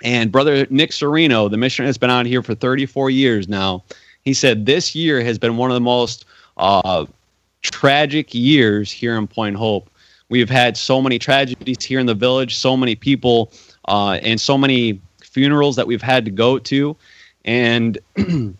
[0.04, 3.82] And Brother Nick Sereno, the missionary, has been out here for 34 years now.
[4.26, 6.26] He said this year has been one of the most
[6.58, 7.06] uh,
[7.62, 9.90] tragic years here in Point Hope.
[10.30, 13.52] We've had so many tragedies here in the village, so many people,
[13.88, 16.96] uh, and so many funerals that we've had to go to.
[17.46, 17.98] And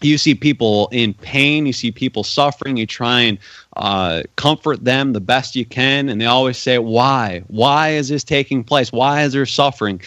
[0.00, 3.38] you see people in pain, you see people suffering, you try and
[3.76, 6.08] uh, comfort them the best you can.
[6.08, 7.44] And they always say, Why?
[7.46, 8.90] Why is this taking place?
[8.90, 10.00] Why is there suffering?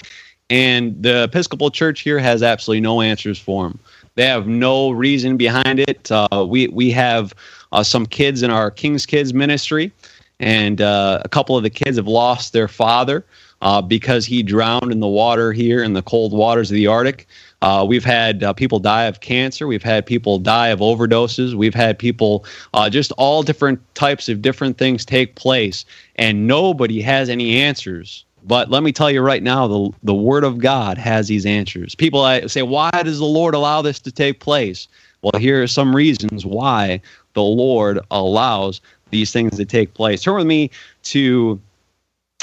[0.49, 3.79] And the Episcopal Church here has absolutely no answers for them.
[4.15, 6.09] They have no reason behind it.
[6.11, 7.33] Uh, we, we have
[7.71, 9.91] uh, some kids in our King's Kids ministry
[10.39, 13.25] and uh, a couple of the kids have lost their father
[13.61, 17.27] uh, because he drowned in the water here in the cold waters of the Arctic.
[17.61, 19.65] Uh, we've had uh, people die of cancer.
[19.65, 21.55] We've had people die of overdoses.
[21.55, 22.45] We've had people,
[22.75, 25.85] uh, just all different types of different things take place,
[26.17, 28.25] and nobody has any answers.
[28.43, 31.95] But let me tell you right now, the, the Word of God has these answers.
[31.95, 34.87] People say, why does the Lord allow this to take place?
[35.21, 37.01] Well, here are some reasons why
[37.33, 40.21] the Lord allows these things that take place.
[40.21, 40.71] Turn with me
[41.03, 41.59] to,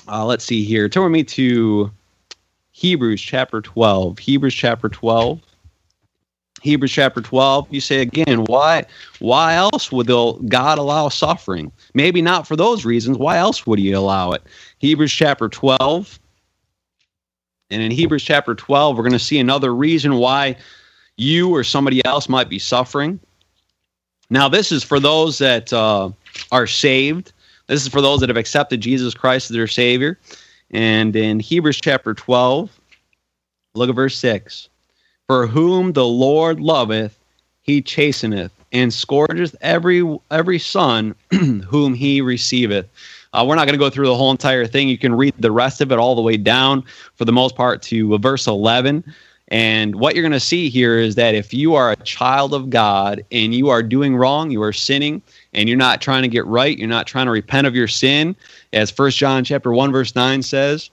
[0.08, 0.88] uh, let's see here.
[0.88, 1.90] Turn with me to
[2.72, 4.18] Hebrews chapter 12.
[4.18, 5.40] Hebrews chapter 12.
[6.64, 8.86] Hebrews chapter 12, you say again, why
[9.18, 11.70] why else would God allow suffering?
[11.92, 13.18] Maybe not for those reasons.
[13.18, 14.42] Why else would he allow it?
[14.78, 16.18] Hebrews chapter 12.
[17.70, 20.56] And in Hebrews chapter 12, we're going to see another reason why
[21.16, 23.20] you or somebody else might be suffering.
[24.30, 26.10] Now, this is for those that uh,
[26.52, 27.32] are saved.
[27.66, 30.18] This is for those that have accepted Jesus Christ as their Savior.
[30.70, 32.70] And in Hebrews chapter 12,
[33.74, 34.68] look at verse 6.
[35.26, 37.18] For whom the Lord loveth,
[37.62, 42.86] he chasteneth, and scourgeth every every son whom he receiveth.
[43.32, 44.88] Uh, we're not going to go through the whole entire thing.
[44.88, 47.82] You can read the rest of it all the way down, for the most part,
[47.82, 49.02] to verse 11.
[49.48, 52.70] And what you're going to see here is that if you are a child of
[52.70, 55.20] God and you are doing wrong, you are sinning,
[55.54, 58.36] and you're not trying to get right, you're not trying to repent of your sin,
[58.72, 60.90] as First John chapter 1 verse 9 says,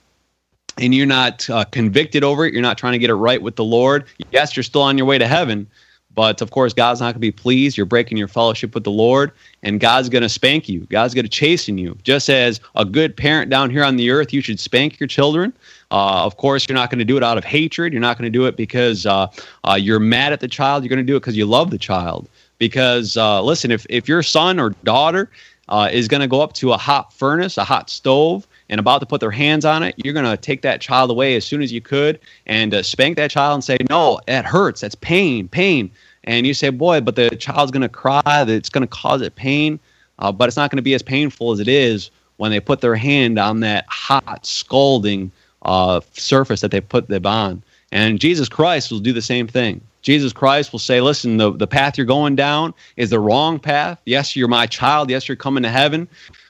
[0.78, 3.56] and you're not uh, convicted over it, you're not trying to get it right with
[3.56, 5.66] the Lord, yes, you're still on your way to heaven,
[6.14, 7.76] but of course, God's not going to be pleased.
[7.76, 10.80] You're breaking your fellowship with the Lord, and God's going to spank you.
[10.90, 11.96] God's going to chasten you.
[12.02, 15.52] Just as a good parent down here on the earth, you should spank your children.
[15.90, 17.92] Uh, of course, you're not going to do it out of hatred.
[17.92, 19.28] You're not going to do it because uh,
[19.64, 20.82] uh, you're mad at the child.
[20.84, 22.28] You're going to do it because you love the child.
[22.62, 25.28] Because, uh, listen, if, if your son or daughter
[25.68, 29.00] uh, is going to go up to a hot furnace, a hot stove, and about
[29.00, 31.60] to put their hands on it, you're going to take that child away as soon
[31.60, 34.82] as you could and uh, spank that child and say, No, that hurts.
[34.82, 35.90] That's pain, pain.
[36.22, 39.22] And you say, Boy, but the child's going to cry, that it's going to cause
[39.22, 39.80] it pain,
[40.20, 42.80] uh, but it's not going to be as painful as it is when they put
[42.80, 47.60] their hand on that hot, scalding uh, surface that they put them on.
[47.92, 49.80] And Jesus Christ will do the same thing.
[50.00, 54.00] Jesus Christ will say, Listen, the, the path you're going down is the wrong path.
[54.06, 55.10] Yes, you're my child.
[55.10, 56.08] Yes, you're coming to heaven.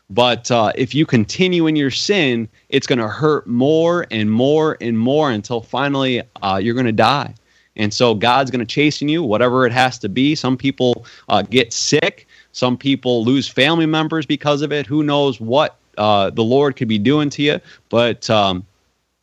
[0.09, 4.77] But uh, if you continue in your sin, it's going to hurt more and more
[4.81, 7.35] and more until finally uh, you're going to die.
[7.77, 10.35] And so God's going to chasten you, whatever it has to be.
[10.35, 12.29] Some people uh, get sick.
[12.53, 14.87] Some people lose family members because of it.
[14.87, 17.61] Who knows what uh, the Lord could be doing to you?
[17.89, 18.67] But um,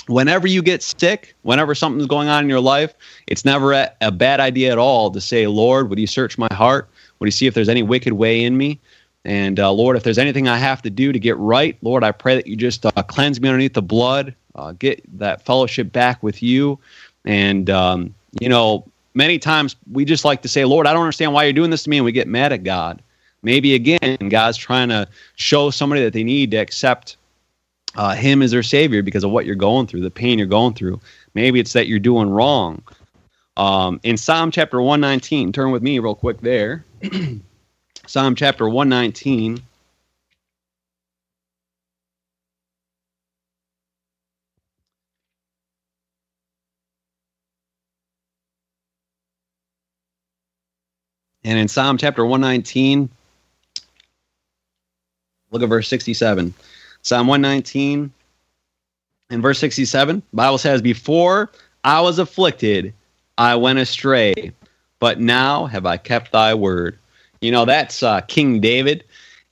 [0.10, 2.96] whenever you get sick, whenever something's going on in your life,
[3.28, 6.48] it's never a, a bad idea at all to say, Lord, would you search my
[6.52, 6.90] heart?
[7.20, 8.80] Would you see if there's any wicked way in me?
[9.24, 12.12] And uh, Lord, if there's anything I have to do to get right, Lord, I
[12.12, 16.24] pray that you just uh, cleanse me underneath the blood, uh, get that fellowship back
[16.24, 16.80] with you.
[17.26, 21.34] And, um, you know, many times we just like to say, Lord, I don't understand
[21.34, 21.98] why you're doing this to me.
[21.98, 23.04] And we get mad at God.
[23.44, 27.18] Maybe again, God's trying to show somebody that they need to accept
[28.00, 30.74] uh, Him as their Savior because of what you're going through, the pain you're going
[30.74, 31.02] through.
[31.34, 32.82] Maybe it's that you're doing wrong.
[33.58, 36.86] Um, in Psalm chapter 119, turn with me real quick there.
[38.08, 39.62] Psalm chapter 119.
[51.44, 53.10] And in Psalm chapter 119,
[55.52, 56.54] look at verse 67.
[57.02, 58.12] Psalm 119
[59.30, 61.52] and verse 67, Bible says, Before
[61.84, 62.94] I was afflicted,
[63.38, 64.52] I went astray,
[65.00, 66.98] but now have I kept thy word.
[67.42, 69.04] You know, that's uh, King David.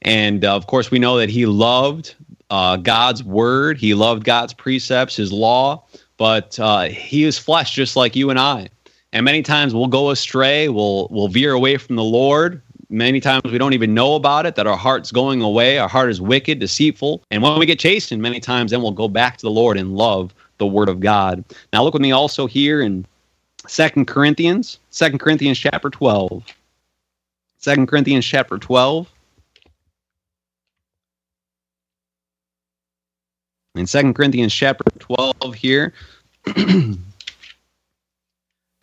[0.02, 2.16] And uh, of course, we know that he loved
[2.50, 5.84] uh, God's word, he loved God's precepts, his law,
[6.18, 8.70] but uh, he is flesh just like you and I.
[9.14, 12.62] And many times we'll go astray, we'll, we'll veer away from the Lord.
[12.90, 15.78] Many times we don't even know about it, that our heart's going away.
[15.78, 17.22] Our heart is wicked, deceitful.
[17.32, 19.96] And when we get chastened, many times then we'll go back to the Lord and
[19.96, 21.44] love the word of God.
[21.74, 23.06] Now look with me also here in
[23.68, 26.46] Second Corinthians, Second Corinthians chapter 12.
[27.58, 29.12] Second Corinthians chapter 12.
[33.76, 35.94] In Second Corinthians chapter 12 here.
[36.56, 36.98] in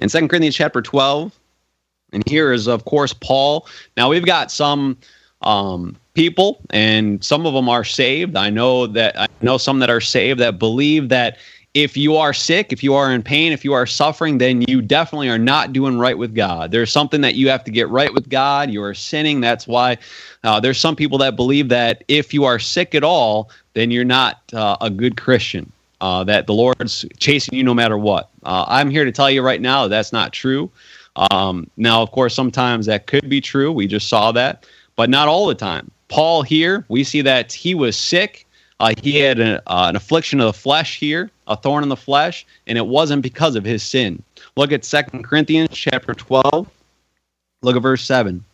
[0.06, 1.32] Second Corinthians chapter 12,
[2.14, 3.66] and here is, of course, Paul.
[3.96, 4.96] Now we've got some
[5.42, 8.36] um, people, and some of them are saved.
[8.36, 11.38] I know that I know some that are saved that believe that
[11.74, 14.80] if you are sick, if you are in pain, if you are suffering, then you
[14.80, 16.70] definitely are not doing right with God.
[16.70, 18.70] There's something that you have to get right with God.
[18.70, 19.40] You are sinning.
[19.40, 19.98] That's why
[20.44, 24.04] uh, there's some people that believe that if you are sick at all, then you're
[24.04, 25.70] not uh, a good Christian.
[26.00, 28.28] Uh, that the Lord's chasing you no matter what.
[28.42, 30.70] Uh, I'm here to tell you right now that's not true.
[31.16, 33.70] Um, now, of course, sometimes that could be true.
[33.70, 35.90] We just saw that, but not all the time.
[36.08, 38.46] Paul here, we see that he was sick
[38.80, 42.44] uh, he had uh, an affliction of the flesh here, a thorn in the flesh,
[42.66, 44.22] and it wasn't because of his sin.
[44.56, 46.68] Look at Second Corinthians chapter 12.
[47.62, 48.44] Look at verse 7.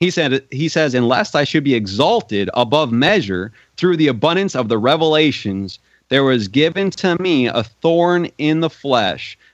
[0.00, 4.68] He said he says, "Unless I should be exalted above measure through the abundance of
[4.68, 9.36] the revelations, there was given to me a thorn in the flesh,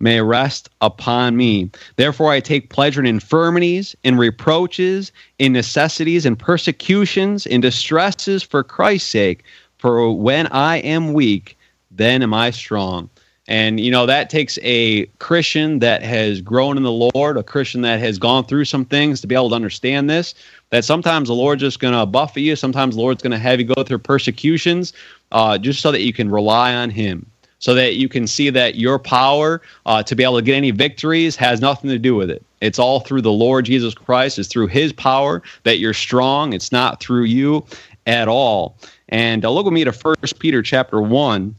[0.00, 1.70] may rest upon me.
[1.96, 8.64] Therefore, I take pleasure in infirmities, in reproaches, in necessities, in persecutions, in distresses for
[8.64, 9.44] Christ's sake.
[9.78, 11.56] For when I am weak,
[11.90, 13.08] then am I strong.
[13.48, 17.80] And, you know, that takes a Christian that has grown in the Lord, a Christian
[17.82, 20.34] that has gone through some things to be able to understand this.
[20.70, 23.58] That sometimes the Lord's just going to buffet you, sometimes the Lord's going to have
[23.58, 24.92] you go through persecutions
[25.32, 27.29] uh, just so that you can rely on Him
[27.60, 30.72] so that you can see that your power uh, to be able to get any
[30.72, 32.42] victories has nothing to do with it.
[32.60, 34.38] It's all through the Lord Jesus Christ.
[34.38, 36.52] It's through His power that you're strong.
[36.52, 37.64] It's not through you
[38.06, 38.76] at all.
[39.10, 41.54] And uh, look with me to First Peter chapter one,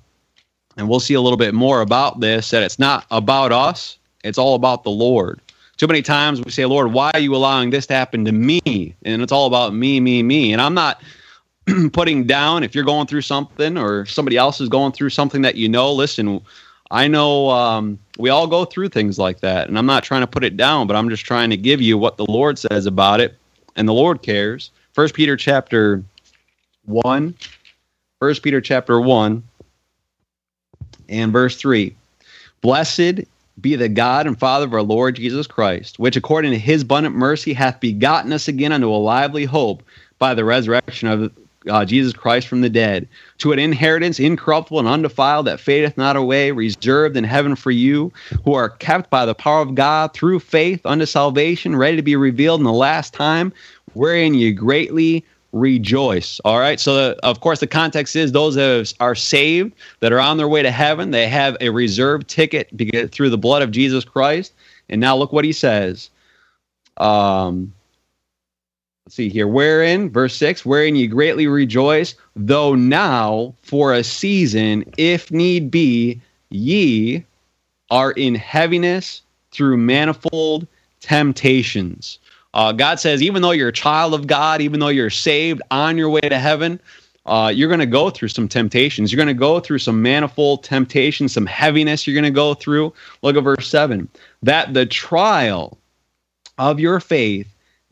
[0.75, 2.49] and we'll see a little bit more about this.
[2.49, 5.39] That it's not about us; it's all about the Lord.
[5.77, 8.95] Too many times we say, "Lord, why are you allowing this to happen to me?"
[9.03, 10.53] And it's all about me, me, me.
[10.53, 11.01] And I'm not
[11.93, 15.55] putting down if you're going through something or somebody else is going through something that
[15.55, 16.41] you know listen
[16.89, 19.67] i know um, we all go through things like that.
[19.67, 21.97] And i'm not trying to put it down but i'm just trying to give you
[21.97, 23.37] what the lord says about it.
[23.75, 24.71] And the lord cares.
[24.93, 26.03] First peter chapter
[26.85, 27.35] 1
[28.19, 29.43] first peter chapter 1
[31.09, 31.95] and verse 3
[32.61, 33.21] blessed
[33.59, 37.15] be the god and father of our lord jesus christ which according to his abundant
[37.15, 39.83] mercy hath begotten us again unto a lively hope
[40.17, 41.31] by the resurrection of
[41.69, 43.07] uh, Jesus Christ from the dead,
[43.39, 48.11] to an inheritance incorruptible and undefiled that fadeth not away, reserved in heaven for you,
[48.43, 52.15] who are kept by the power of God through faith unto salvation, ready to be
[52.15, 53.53] revealed in the last time,
[53.93, 56.39] wherein you greatly rejoice.
[56.45, 56.79] All right.
[56.79, 60.47] So, the, of course, the context is those that are saved, that are on their
[60.47, 62.69] way to heaven, they have a reserved ticket
[63.11, 64.53] through the blood of Jesus Christ.
[64.89, 66.09] And now look what he says.
[66.97, 67.73] Um,
[69.05, 69.47] Let's see here.
[69.47, 76.21] Wherein, verse 6, wherein ye greatly rejoice, though now for a season, if need be,
[76.49, 77.23] ye
[77.89, 79.21] are in heaviness
[79.51, 80.67] through manifold
[80.99, 82.19] temptations.
[82.53, 85.97] Uh, God says, even though you're a child of God, even though you're saved on
[85.97, 86.79] your way to heaven,
[87.25, 89.11] uh, you're going to go through some temptations.
[89.11, 92.93] You're going to go through some manifold temptations, some heaviness you're going to go through.
[93.21, 94.09] Look at verse 7
[94.43, 95.77] that the trial
[96.57, 97.47] of your faith,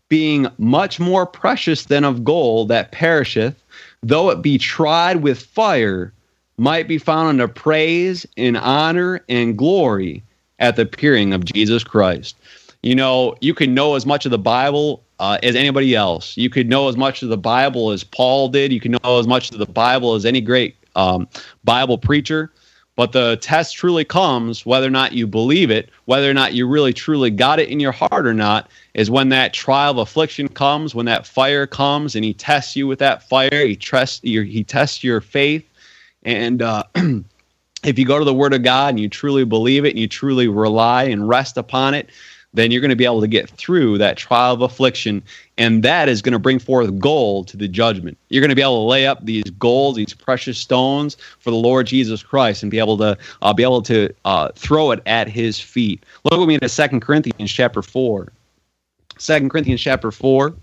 [0.09, 3.55] being much more precious than of gold that perisheth,
[4.01, 6.11] though it be tried with fire,
[6.57, 10.23] might be found unto praise and honor and glory
[10.59, 12.35] at the appearing of Jesus Christ.
[12.83, 16.35] You know, you can know as much of the Bible uh, as anybody else.
[16.37, 18.71] You could know as much of the Bible as Paul did.
[18.71, 21.27] You can know as much of the Bible as any great um,
[21.63, 22.51] Bible preacher.
[22.99, 26.67] But the test truly comes whether or not you believe it, whether or not you
[26.67, 30.49] really truly got it in your heart or not, is when that trial of affliction
[30.49, 33.65] comes, when that fire comes, and he tests you with that fire.
[33.65, 35.65] He trusts your, he tests your faith,
[36.23, 36.83] and uh,
[37.85, 40.09] if you go to the Word of God and you truly believe it and you
[40.09, 42.09] truly rely and rest upon it,
[42.53, 45.21] then you're going to be able to get through that trial of affliction,
[45.57, 48.17] and that is going to bring forth gold to the judgment.
[48.29, 51.57] You're going to be able to lay up these gold, these precious stones for the
[51.57, 55.27] Lord Jesus Christ, and be able to uh, be able to uh, throw it at
[55.27, 56.03] His feet.
[56.23, 58.31] Look with me at Second Corinthians chapter four.
[59.19, 60.55] Second Corinthians chapter four.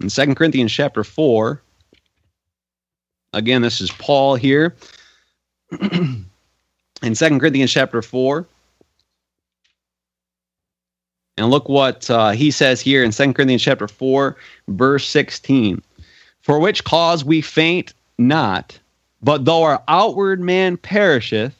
[0.00, 1.62] In Second Corinthians chapter four,
[3.32, 4.76] again, this is Paul here.
[5.80, 8.46] in Second Corinthians chapter four.
[11.38, 14.36] And look what uh, he says here in 2 Corinthians chapter 4,
[14.68, 15.80] verse 16.
[16.40, 18.78] For which cause we faint not,
[19.22, 21.54] but though our outward man perisheth,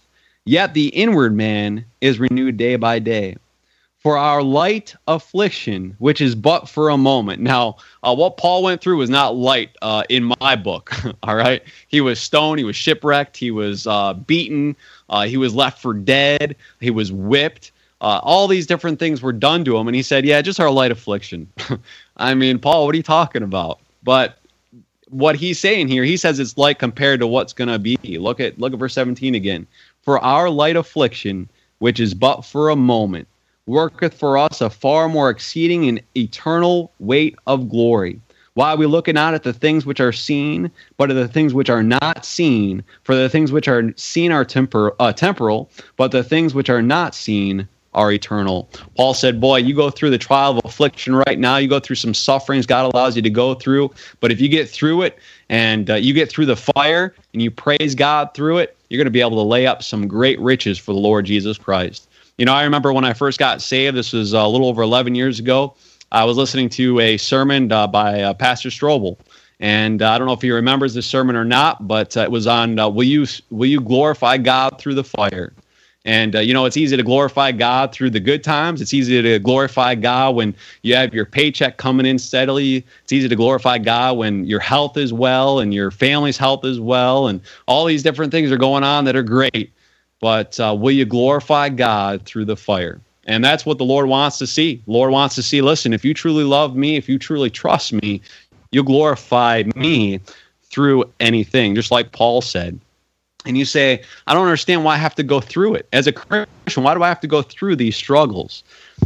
[0.44, 3.36] yet the inward man is renewed day by day.
[3.98, 7.42] For our light affliction, which is but for a moment.
[7.42, 10.92] Now, uh, what Paul went through was not light uh, in my book.
[11.22, 14.74] all right, he was stoned, he was shipwrecked, he was uh, beaten,
[15.08, 17.70] uh, he was left for dead, he was whipped.
[18.00, 20.70] Uh, all these different things were done to him, and he said, "Yeah, just our
[20.70, 21.48] light affliction."
[22.16, 23.80] I mean, Paul, what are you talking about?
[24.04, 24.38] But
[25.10, 27.96] what he's saying here, he says it's light compared to what's going to be.
[28.18, 29.66] Look at look at verse 17 again.
[30.02, 33.26] For our light affliction, which is but for a moment,
[33.66, 38.20] worketh for us a far more exceeding and eternal weight of glory,
[38.54, 41.54] Why are we looking not at the things which are seen, but at the things
[41.54, 42.82] which are not seen?
[43.02, 46.82] For the things which are seen are tempor- uh, temporal, but the things which are
[46.82, 47.68] not seen
[47.98, 48.70] are eternal.
[48.96, 51.56] Paul said, Boy, you go through the trial of affliction right now.
[51.56, 53.90] You go through some sufferings God allows you to go through.
[54.20, 55.18] But if you get through it
[55.48, 59.06] and uh, you get through the fire and you praise God through it, you're going
[59.06, 62.08] to be able to lay up some great riches for the Lord Jesus Christ.
[62.38, 65.16] You know, I remember when I first got saved, this was a little over 11
[65.16, 65.74] years ago.
[66.12, 69.18] I was listening to a sermon uh, by uh, Pastor Strobel.
[69.60, 72.30] And uh, I don't know if he remembers this sermon or not, but uh, it
[72.30, 75.52] was on uh, will you will you glorify God through the fire?
[76.08, 78.80] And uh, you know, it's easy to glorify God through the good times.
[78.80, 82.86] It's easy to glorify God when you have your paycheck coming in steadily.
[83.02, 86.80] It's easy to glorify God when your health is well and your family's health is
[86.80, 89.70] well, and all these different things are going on that are great.
[90.18, 93.02] But uh, will you glorify God through the fire?
[93.26, 94.82] And that's what the Lord wants to see.
[94.86, 98.22] Lord wants to see, listen, if you truly love me, if you truly trust me,
[98.72, 100.20] you'll glorify me
[100.62, 102.80] through anything, just like Paul said.
[103.46, 105.88] And you say, I don't understand why I have to go through it.
[105.92, 108.64] As a Christian, why do I have to go through these struggles?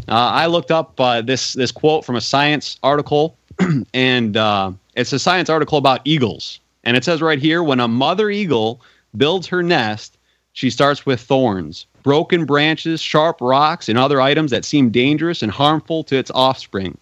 [0.09, 3.37] Uh, I looked up uh, this this quote from a science article,
[3.95, 6.61] and uh, it's a science article about eagles.
[6.85, 8.81] And it says right here, when a mother eagle
[9.17, 10.17] builds her nest,
[10.53, 15.53] she starts with thorns broken branches, sharp rocks, and other items that seem dangerous and
[15.53, 16.99] harmful to its offspring.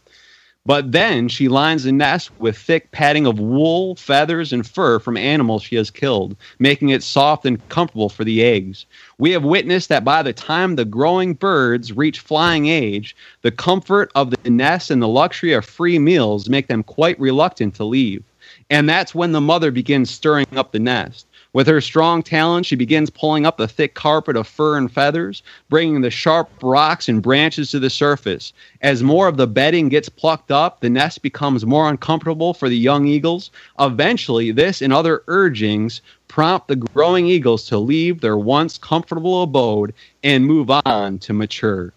[0.66, 5.16] But then she lines the nest with thick padding of wool, feathers, and fur from
[5.16, 8.84] animals she has killed, making it soft and comfortable for the eggs.
[9.16, 14.12] We have witnessed that by the time the growing birds reach flying age, the comfort
[14.14, 18.22] of the nest and the luxury of free meals make them quite reluctant to leave.
[18.68, 21.26] And that's when the mother begins stirring up the nest.
[21.52, 25.42] With her strong talons, she begins pulling up the thick carpet of fur and feathers,
[25.68, 28.52] bringing the sharp rocks and branches to the surface.
[28.82, 32.78] As more of the bedding gets plucked up, the nest becomes more uncomfortable for the
[32.78, 33.50] young eagles.
[33.80, 39.92] Eventually, this and other urgings prompt the growing eagles to leave their once comfortable abode
[40.22, 41.92] and move on to mature.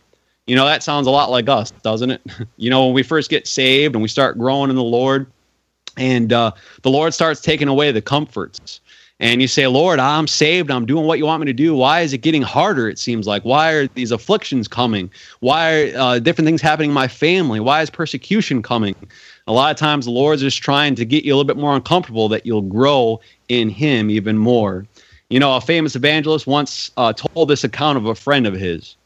[0.48, 2.22] You know, that sounds a lot like us, doesn't it?
[2.58, 5.28] you know, when we first get saved and we start growing in the Lord,
[5.96, 6.52] and uh,
[6.82, 8.82] the Lord starts taking away the comforts
[9.24, 10.70] and you say, Lord, I'm saved.
[10.70, 11.74] I'm doing what you want me to do.
[11.74, 12.90] Why is it getting harder?
[12.90, 13.44] It seems like.
[13.44, 15.10] Why are these afflictions coming?
[15.40, 17.62] Why are uh, different things happening in my family?
[17.62, 18.96] Why is persecution coming?
[19.48, 21.74] A lot of times, the Lord's just trying to get you a little bit more
[21.74, 24.86] uncomfortable that you'll grow in Him even more.
[25.30, 28.98] You know, a famous evangelist once uh, told this account of a friend of his.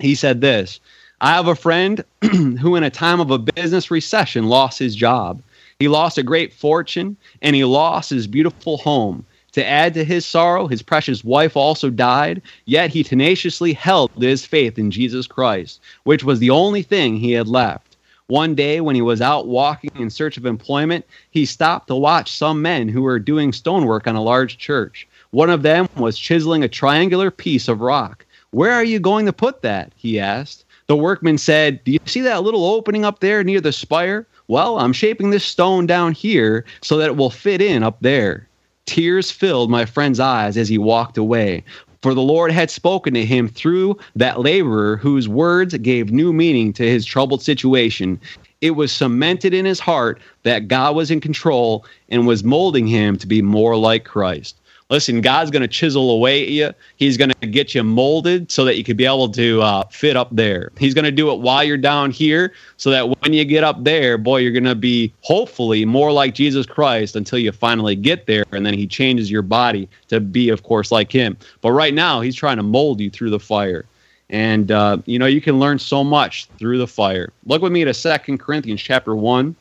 [0.00, 0.80] He said this
[1.22, 5.42] I have a friend who, in a time of a business recession, lost his job.
[5.78, 9.24] He lost a great fortune and he lost his beautiful home.
[9.56, 14.44] To add to his sorrow, his precious wife also died, yet he tenaciously held his
[14.44, 17.96] faith in Jesus Christ, which was the only thing he had left.
[18.26, 22.36] One day, when he was out walking in search of employment, he stopped to watch
[22.36, 25.08] some men who were doing stonework on a large church.
[25.30, 28.26] One of them was chiseling a triangular piece of rock.
[28.50, 29.90] Where are you going to put that?
[29.96, 30.66] he asked.
[30.86, 34.26] The workman said, Do you see that little opening up there near the spire?
[34.48, 38.46] Well, I'm shaping this stone down here so that it will fit in up there.
[38.86, 41.62] Tears filled my friend's eyes as he walked away.
[42.02, 46.72] For the Lord had spoken to him through that laborer whose words gave new meaning
[46.74, 48.20] to his troubled situation.
[48.60, 53.16] It was cemented in his heart that God was in control and was molding him
[53.18, 54.56] to be more like Christ.
[54.88, 56.72] Listen, God's going to chisel away at you.
[56.94, 60.16] He's going to get you molded so that you could be able to uh, fit
[60.16, 60.70] up there.
[60.78, 63.82] He's going to do it while you're down here so that when you get up
[63.82, 68.26] there, boy, you're going to be hopefully more like Jesus Christ until you finally get
[68.26, 68.44] there.
[68.52, 71.36] And then he changes your body to be, of course, like him.
[71.62, 73.86] But right now, he's trying to mold you through the fire.
[74.30, 77.32] And, uh, you know, you can learn so much through the fire.
[77.44, 79.56] Look with me to Second Corinthians chapter 1.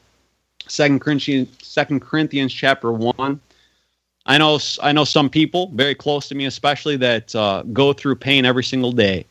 [0.67, 3.39] 2 Corinthians, 2 Corinthians chapter 1
[4.25, 8.15] I know I know some people very close to me, especially that uh, go through
[8.15, 9.25] pain every single day,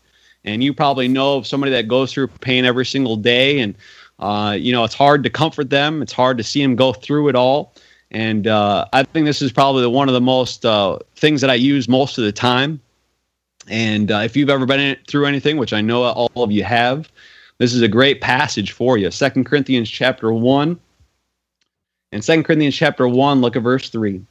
[0.45, 3.75] and you probably know of somebody that goes through pain every single day, and
[4.21, 6.01] uh, you know it's hard to comfort them.
[6.01, 7.75] It's hard to see them go through it all,
[8.13, 11.51] and uh, I think this is probably the, one of the most uh, things that
[11.51, 12.81] I use most of the time.
[13.67, 17.11] And uh, if you've ever been through anything, which I know all of you have,
[17.59, 19.11] this is a great passage for you.
[19.11, 20.79] Second Corinthians chapter one.
[22.13, 24.23] and Second Corinthians chapter one, look at verse three.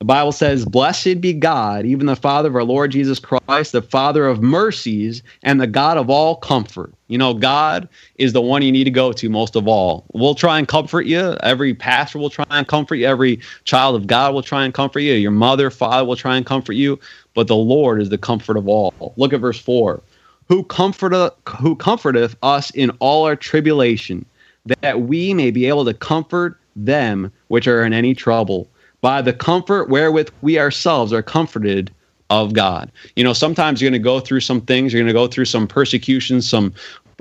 [0.00, 3.82] The Bible says, Blessed be God, even the Father of our Lord Jesus Christ, the
[3.82, 6.94] Father of mercies and the God of all comfort.
[7.08, 7.86] You know, God
[8.16, 10.06] is the one you need to go to most of all.
[10.14, 11.36] We'll try and comfort you.
[11.42, 13.06] Every pastor will try and comfort you.
[13.06, 15.12] Every child of God will try and comfort you.
[15.12, 16.98] Your mother, father will try and comfort you.
[17.34, 19.12] But the Lord is the comfort of all.
[19.18, 20.00] Look at verse 4.
[20.48, 24.24] Who comforteth, who comforteth us in all our tribulation,
[24.80, 28.66] that we may be able to comfort them which are in any trouble,
[29.00, 31.90] by the comfort wherewith we ourselves are comforted
[32.30, 32.90] of God.
[33.16, 35.46] You know, sometimes you're going to go through some things, you're going to go through
[35.46, 36.72] some persecution, some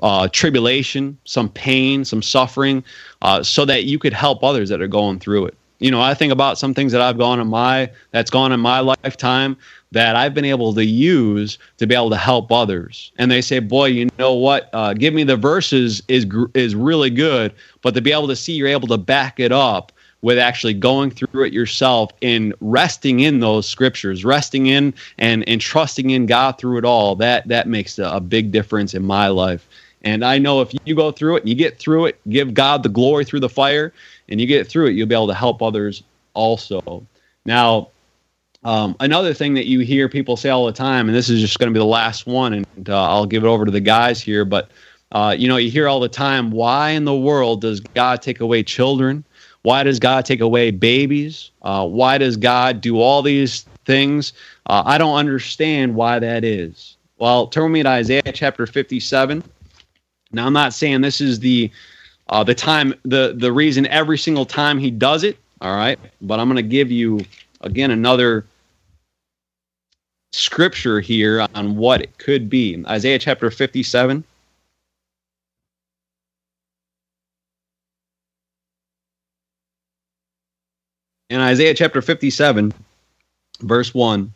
[0.02, 2.84] uh, tribulation, some pain, some suffering,
[3.22, 5.56] uh, so that you could help others that are going through it.
[5.80, 8.60] You know, I think about some things that I've gone in my that's gone in
[8.60, 9.56] my lifetime
[9.92, 13.14] that I've been able to use to be able to help others.
[13.18, 14.70] And they say, "Boy, you know what?
[14.74, 18.54] Uh, give me the verses is is really good, but to be able to see
[18.54, 23.40] you're able to back it up with actually going through it yourself and resting in
[23.40, 27.16] those scriptures, resting in and and trusting in God through it all.
[27.16, 29.68] That that makes a, a big difference in my life.
[30.02, 32.84] And I know if you go through it and you get through it, give God
[32.84, 33.92] the glory through the fire,
[34.30, 36.04] and you get through it, you'll be able to help others
[36.34, 37.06] also.
[37.46, 37.90] Now,
[38.64, 41.60] um, another thing that you hear people say all the time, and this is just
[41.60, 44.22] going to be the last one, and uh, I'll give it over to the guys
[44.22, 44.72] here, but
[45.12, 48.42] uh, you know, you hear all the time, why in the world does God take
[48.42, 49.24] away children?
[49.64, 51.52] Why does God take away babies?
[51.62, 54.34] Uh, why does God do all these things?
[54.66, 56.96] Uh, I don't understand why that is.
[57.18, 59.44] Well, turn me to Isaiah chapter 57.
[60.32, 61.72] Now, I'm not saying this is the
[62.30, 65.38] uh, the time the the reason every single time he does it.
[65.62, 67.26] All right, but I'm going to give you
[67.62, 68.46] again another
[70.32, 72.82] scripture here on what it could be.
[72.88, 74.24] Isaiah chapter 57.
[81.30, 82.74] In Isaiah chapter 57,
[83.62, 84.34] verse 1,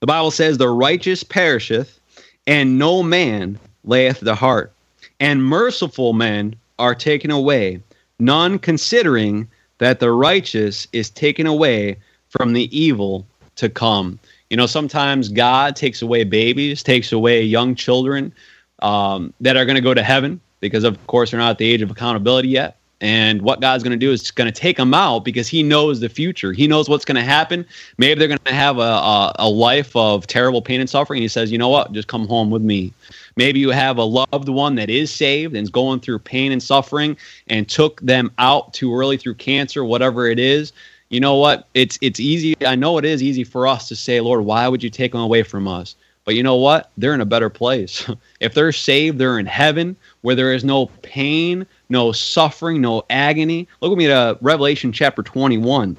[0.00, 2.00] the Bible says, The righteous perisheth,
[2.46, 4.72] and no man layeth the heart,
[5.20, 7.82] and merciful men are taken away,
[8.18, 11.98] none considering that the righteous is taken away
[12.30, 13.26] from the evil
[13.56, 14.18] to come.
[14.48, 18.32] You know, sometimes God takes away babies, takes away young children
[18.80, 21.70] um, that are going to go to heaven because, of course, they're not at the
[21.70, 22.78] age of accountability yet.
[23.02, 25.98] And what God's going to do is going to take them out because He knows
[25.98, 26.52] the future.
[26.52, 27.66] He knows what's going to happen.
[27.98, 31.20] Maybe they're going to have a, a, a life of terrible pain and suffering.
[31.20, 31.92] He says, you know what?
[31.92, 32.94] Just come home with me.
[33.36, 36.62] Maybe you have a loved one that is saved and is going through pain and
[36.62, 37.16] suffering
[37.48, 40.72] and took them out too early through cancer, whatever it is.
[41.08, 41.66] You know what?
[41.74, 42.54] It's it's easy.
[42.64, 45.20] I know it is easy for us to say, Lord, why would you take them
[45.20, 45.96] away from us?
[46.24, 46.90] But you know what?
[46.96, 48.08] They're in a better place.
[48.40, 53.68] if they're saved, they're in heaven where there is no pain, no suffering, no agony.
[53.80, 55.96] Look with me to Revelation chapter 21.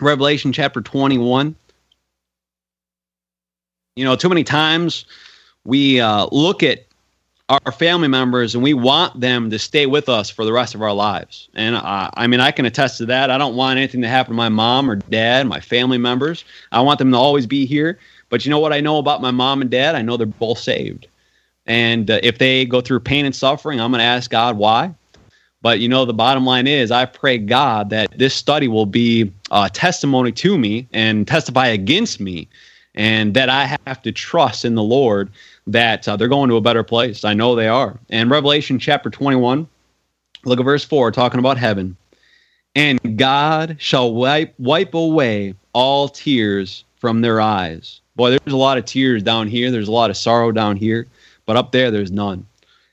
[0.00, 1.54] Revelation chapter 21.
[3.96, 5.04] You know, too many times
[5.64, 6.86] we uh, look at
[7.48, 10.82] our family members and we want them to stay with us for the rest of
[10.82, 11.48] our lives.
[11.54, 13.30] And uh, I mean, I can attest to that.
[13.30, 16.44] I don't want anything to happen to my mom or dad, my family members.
[16.70, 17.98] I want them to always be here.
[18.28, 19.94] But you know what I know about my mom and dad?
[19.94, 21.08] I know they're both saved.
[21.66, 24.94] And uh, if they go through pain and suffering, I'm going to ask God why.
[25.68, 29.30] But you know, the bottom line is, I pray God that this study will be
[29.50, 32.48] a testimony to me and testify against me,
[32.94, 35.28] and that I have to trust in the Lord
[35.66, 37.22] that uh, they're going to a better place.
[37.22, 37.98] I know they are.
[38.08, 39.68] And Revelation chapter 21,
[40.46, 41.98] look at verse 4, talking about heaven.
[42.74, 48.78] And God shall wipe wipe away all tears from their eyes Boy, there's a lot
[48.78, 49.70] of tears down here.
[49.70, 51.08] There's a lot of sorrow down here,
[51.44, 52.46] but up there, there's none.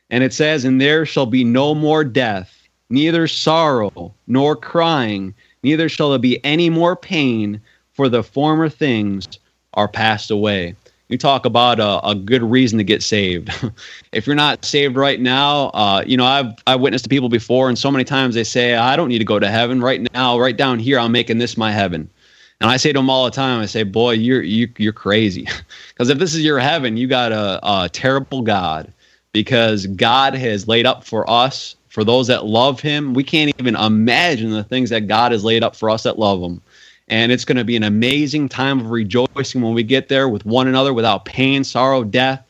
[0.09, 2.54] And it says, And there shall be no more death,
[2.89, 5.33] neither sorrow, nor crying,
[5.63, 7.61] neither shall there be any more pain,
[7.93, 9.27] for the former things
[9.73, 10.75] are passed away.
[11.07, 13.49] You talk about a, a good reason to get saved.
[14.11, 17.69] if you're not saved right now, uh, you know I've I've witnessed to people before,
[17.69, 20.39] and so many times they say, "I don't need to go to heaven right now.
[20.39, 22.09] Right down here, I'm making this my heaven."
[22.61, 25.47] And I say to them all the time, I say, "Boy, you're you, you're crazy,
[25.89, 28.91] because if this is your heaven, you got a, a terrible God,
[29.31, 33.13] because God has laid up for us, for those that love Him.
[33.13, 36.41] We can't even imagine the things that God has laid up for us that love
[36.41, 36.61] Him."
[37.07, 40.45] And it's going to be an amazing time of rejoicing when we get there with
[40.45, 42.43] one another without pain, sorrow, death.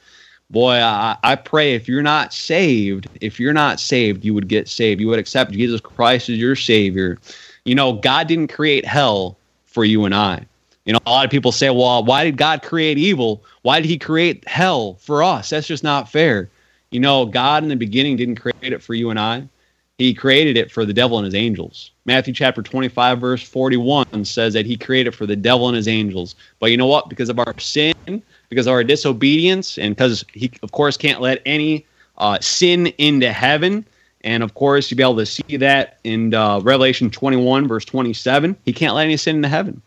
[0.49, 4.67] Boy, I, I pray if you're not saved, if you're not saved, you would get
[4.67, 4.99] saved.
[4.99, 7.19] You would accept Jesus Christ as your Savior.
[7.65, 10.43] You know, God didn't create hell for you and I.
[10.85, 13.43] You know, a lot of people say, well, why did God create evil?
[13.63, 15.49] Why did he create hell for us?
[15.49, 16.49] That's just not fair.
[16.95, 19.49] You know, God in the beginning didn't create it for you and I.
[19.97, 21.91] He created it for the devil and his angels.
[22.05, 25.89] Matthew chapter 25, verse 41 says that he created it for the devil and his
[25.89, 26.35] angels.
[26.61, 27.09] But you know what?
[27.09, 31.41] Because of our sin, because of our disobedience, and because he, of course, can't let
[31.45, 31.85] any
[32.17, 33.85] uh, sin into heaven,
[34.21, 38.55] and of course, you'll be able to see that in uh, Revelation 21, verse 27.
[38.63, 39.81] He can't let any sin into heaven.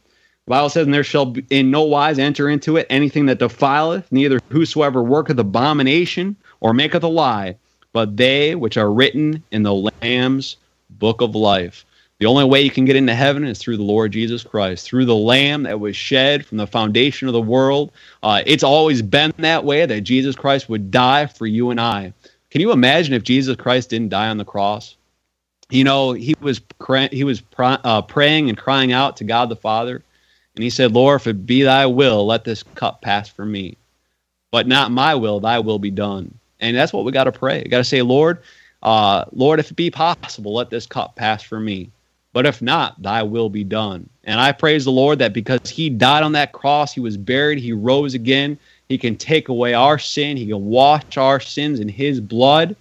[0.45, 4.13] The Bible says, And there shall in no wise enter into it anything that defileth,
[4.13, 7.57] neither whosoever worketh abomination or maketh a lie,
[7.93, 10.57] but they which are written in the Lamb's
[10.91, 11.85] book of life.
[12.19, 15.05] The only way you can get into heaven is through the Lord Jesus Christ, through
[15.05, 17.93] the Lamb that was shed from the foundation of the world.
[18.25, 22.13] Uh, it's always been that way that Jesus Christ would die for you and I.
[22.51, 24.97] Can you imagine if Jesus Christ didn't die on the cross?
[25.71, 26.61] You know, he was
[27.13, 30.03] he was uh, praying and crying out to God the Father,
[30.57, 33.77] and he said, "Lord, if it be Thy will, let this cup pass from me,
[34.51, 37.63] but not my will, Thy will be done." And that's what we got to pray.
[37.63, 38.39] We got to say, "Lord,
[38.83, 41.91] uh, Lord, if it be possible, let this cup pass from me."
[42.33, 44.09] But if not, thy will be done.
[44.25, 47.59] And I praise the Lord that because he died on that cross, he was buried,
[47.59, 48.59] he rose again.
[48.89, 52.77] He can take away our sin, he can wash our sins in his blood.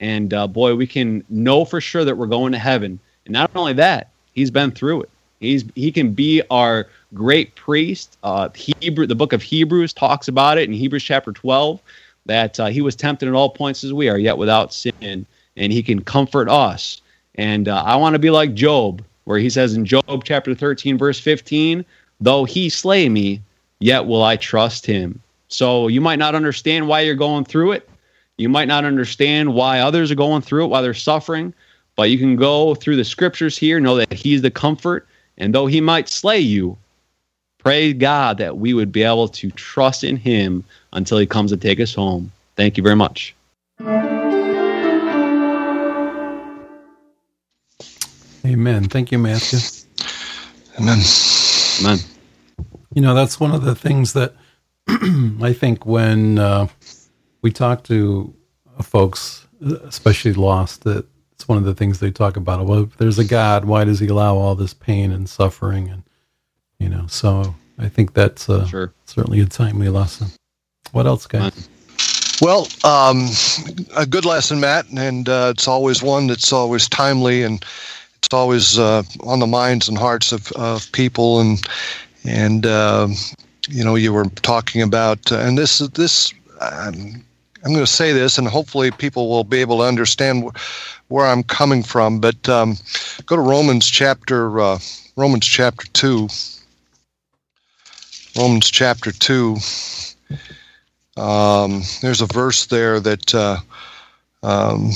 [0.00, 3.00] And uh, boy, we can know for sure that we're going to heaven.
[3.24, 5.10] And not only that, he's been through it.
[5.40, 8.18] He's he can be our great priest.
[8.22, 11.80] Uh, Hebrew, the book of Hebrews talks about it in Hebrews chapter 12
[12.26, 15.72] that uh, he was tempted at all points as we are, yet without sin, and
[15.72, 17.00] he can comfort us
[17.38, 20.98] and uh, I want to be like Job, where he says in Job chapter 13,
[20.98, 21.84] verse 15,
[22.20, 23.40] though he slay me,
[23.78, 25.22] yet will I trust him.
[25.46, 27.88] So you might not understand why you're going through it.
[28.36, 31.54] You might not understand why others are going through it, why they're suffering,
[31.96, 35.06] but you can go through the scriptures here, know that he's the comfort.
[35.38, 36.76] And though he might slay you,
[37.68, 40.64] pray God that we would be able to trust in him
[40.94, 42.32] until he comes to take us home.
[42.56, 43.34] Thank you very much.
[48.46, 48.84] Amen.
[48.84, 49.58] Thank you, Matthew.
[50.80, 50.98] Amen.
[51.80, 51.98] Amen.
[52.94, 54.32] You know, that's one of the things that
[54.88, 56.68] I think when uh,
[57.42, 58.34] we talk to
[58.82, 62.64] folks, especially lost, that it's one of the things they talk about.
[62.64, 65.90] Well, if there's a God, why does he allow all this pain and suffering?
[65.90, 66.04] And,
[66.78, 68.92] you know, so I think that's uh, sure.
[69.06, 70.28] certainly a timely lesson.
[70.92, 71.68] What else, guys?
[72.40, 73.28] Well, um,
[73.96, 77.64] a good lesson, Matt, and uh, it's always one that's always timely and
[78.22, 81.66] it's always uh, on the minds and hearts of, of people and
[82.24, 83.08] and uh,
[83.68, 87.24] you know you were talking about uh, and this this um,
[87.64, 91.26] I'm going to say this and hopefully people will be able to understand wh- where
[91.26, 92.76] I'm coming from but um,
[93.26, 94.78] go to Romans chapter uh,
[95.16, 96.28] Romans chapter 2
[98.38, 99.56] Romans chapter 2
[101.16, 103.56] um, there's a verse there that uh,
[104.44, 104.90] um,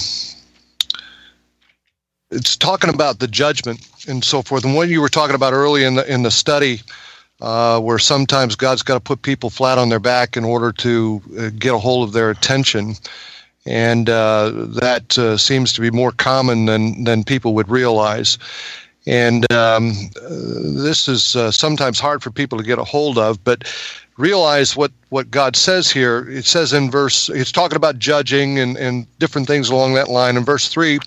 [2.31, 4.65] it's talking about the judgment and so forth.
[4.65, 6.83] And what you were talking about early in the in the study,
[7.41, 11.21] uh, where sometimes God's got to put people flat on their back in order to
[11.37, 12.95] uh, get a hold of their attention,
[13.67, 18.39] and uh, that uh, seems to be more common than than people would realize.
[19.07, 23.65] And um, this is uh, sometimes hard for people to get a hold of, but
[24.17, 26.29] realize what, what God says here.
[26.31, 30.37] It says in verse, it's talking about judging and, and different things along that line.
[30.37, 31.01] In verse 3,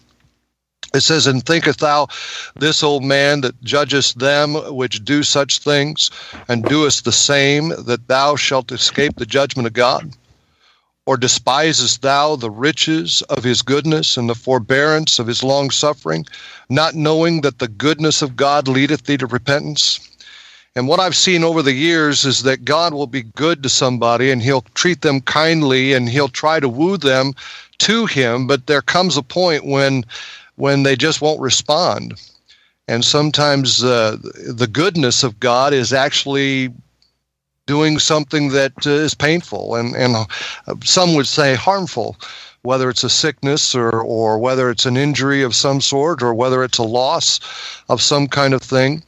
[0.93, 2.07] it says, And thinkest thou
[2.55, 6.09] this old man that judgest them which do such things,
[6.47, 10.11] and doest the same, that thou shalt escape the judgment of God?
[11.05, 16.25] Or despisest thou the riches of his goodness and the forbearance of his long suffering,
[16.69, 19.99] not knowing that the goodness of God leadeth thee to repentance?
[20.75, 24.29] And what I've seen over the years is that God will be good to somebody
[24.29, 27.33] and he'll treat them kindly and he'll try to woo them
[27.77, 30.03] to him, but there comes a point when
[30.55, 32.13] when they just won't respond.
[32.87, 36.71] And sometimes uh, the goodness of God is actually
[37.65, 40.25] doing something that uh, is painful and, and uh,
[40.83, 42.15] some would say harmful,
[42.61, 46.63] whether it's a sickness or, or whether it's an injury of some sort or whether
[46.63, 47.39] it's a loss
[47.89, 49.03] of some kind of thing.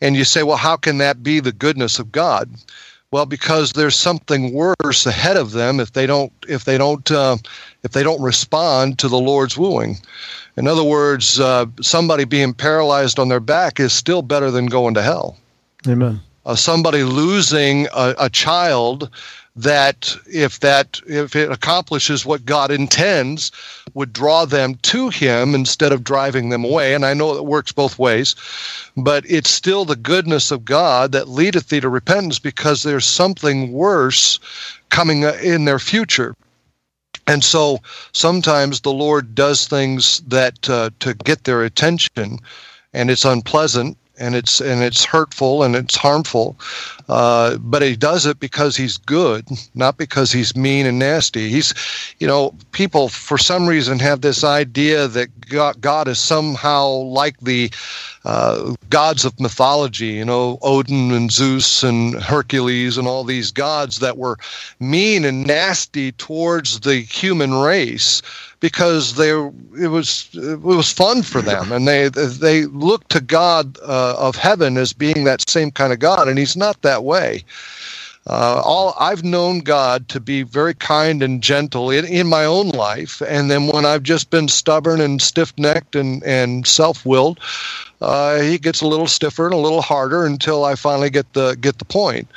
[0.00, 2.50] And you say, well, how can that be the goodness of God?
[3.10, 7.36] Well, because there's something worse ahead of them if they don't if they don't uh,
[7.84, 9.98] if they don't respond to the Lord's wooing.
[10.56, 14.94] In other words, uh, somebody being paralyzed on their back is still better than going
[14.94, 15.36] to hell.
[15.86, 16.20] Amen.
[16.46, 19.10] Uh, somebody losing a, a child
[19.56, 23.52] that if that if it accomplishes what God intends
[23.94, 26.94] would draw them to him instead of driving them away.
[26.94, 28.34] And I know it works both ways
[28.96, 33.72] but it's still the goodness of God that leadeth thee to repentance because there's something
[33.72, 34.38] worse
[34.90, 36.34] coming in their future.
[37.26, 37.78] And so
[38.12, 42.38] sometimes the Lord does things that uh, to get their attention,
[42.92, 46.56] and it's unpleasant and it's and it's hurtful and it's harmful.
[47.08, 51.50] Uh, but he does it because he's good, not because he's mean and nasty.
[51.50, 51.74] He's,
[52.18, 57.70] you know, people for some reason have this idea that God, is somehow like the
[58.24, 63.98] uh, gods of mythology, you know, Odin and Zeus and Hercules and all these gods
[63.98, 64.38] that were
[64.80, 68.22] mean and nasty towards the human race
[68.64, 73.76] because they it was it was fun for them and they they looked to God
[73.82, 77.44] uh, of heaven as being that same kind of God and he's not that way.
[78.26, 82.70] Uh, all I've known God to be very kind and gentle in, in my own
[82.70, 87.38] life, and then when I've just been stubborn and stiff-necked and and self-willed,
[88.00, 91.54] uh, he gets a little stiffer and a little harder until I finally get the
[91.60, 92.28] get the point.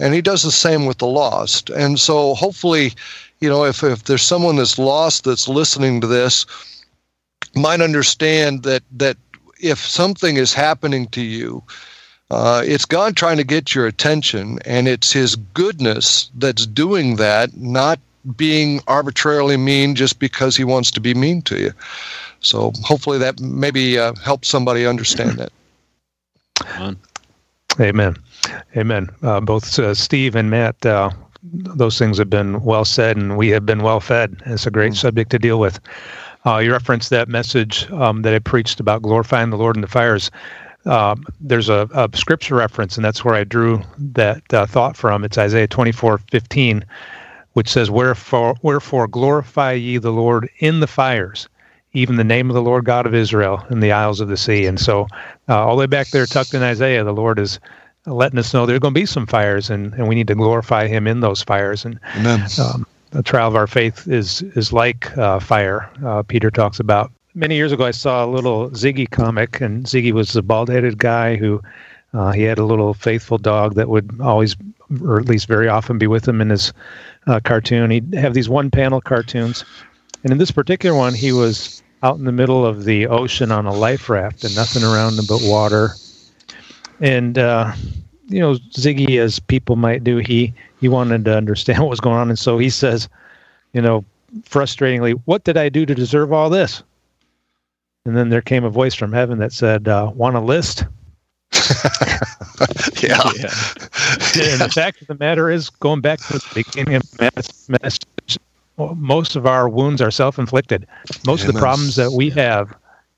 [0.00, 1.70] And he does the same with the lost.
[1.70, 2.92] And so hopefully,
[3.40, 6.46] you know, if if there's someone that's lost that's listening to this,
[7.54, 9.16] might understand that that
[9.60, 11.62] if something is happening to you
[12.30, 17.56] uh, it's God trying to get your attention, and it's His goodness that's doing that,
[17.56, 18.00] not
[18.36, 21.72] being arbitrarily mean just because He wants to be mean to you.
[22.40, 25.52] So hopefully that maybe uh, helps somebody understand that.
[27.78, 28.16] Amen.
[28.76, 29.10] Amen.
[29.22, 31.10] Uh, both uh, Steve and Matt, uh,
[31.52, 34.40] those things have been well said, and we have been well fed.
[34.46, 34.96] It's a great mm.
[34.96, 35.78] subject to deal with.
[36.46, 39.88] Uh, you referenced that message um, that I preached about glorifying the Lord in the
[39.88, 40.30] fires
[40.86, 45.24] um, there's a, a, scripture reference, and that's where I drew that uh, thought from.
[45.24, 46.84] It's Isaiah 24 15,
[47.54, 51.48] which says, Wherefore, wherefore glorify ye the Lord in the fires,
[51.92, 54.66] even the name of the Lord God of Israel in the isles of the sea.
[54.66, 55.06] And so,
[55.48, 57.58] uh, all the way back there, tucked in Isaiah, the Lord is
[58.06, 60.34] letting us know there are going to be some fires, and, and we need to
[60.34, 61.84] glorify Him in those fires.
[61.84, 61.98] And
[62.58, 65.90] um, the trial of our faith is is like uh, fire.
[66.04, 70.12] Uh, Peter talks about many years ago, I saw a little Ziggy comic, and Ziggy
[70.12, 71.62] was a bald-headed guy who
[72.12, 74.56] uh, he had a little faithful dog that would always,
[75.02, 76.72] or at least very often, be with him in his
[77.26, 77.90] uh, cartoon.
[77.90, 79.64] He'd have these one-panel cartoons,
[80.22, 83.66] and in this particular one, he was out in the middle of the ocean on
[83.66, 85.90] a life raft, and nothing around him but water.
[87.00, 87.72] And uh,
[88.28, 92.16] you know, Ziggy, as people might do, he he wanted to understand what was going
[92.16, 93.08] on, and so he says,
[93.72, 94.04] you know,
[94.42, 96.82] frustratingly, "What did I do to deserve all this?"
[98.06, 100.84] And then there came a voice from heaven that said, uh, "Want a list?"
[103.02, 103.20] yeah.
[103.36, 103.50] yeah.
[104.52, 108.38] And the fact of the matter is, going back to the beginning of the message,
[108.76, 110.86] most of our wounds are self-inflicted.
[111.24, 111.48] Most Amen.
[111.48, 112.74] of the problems that we have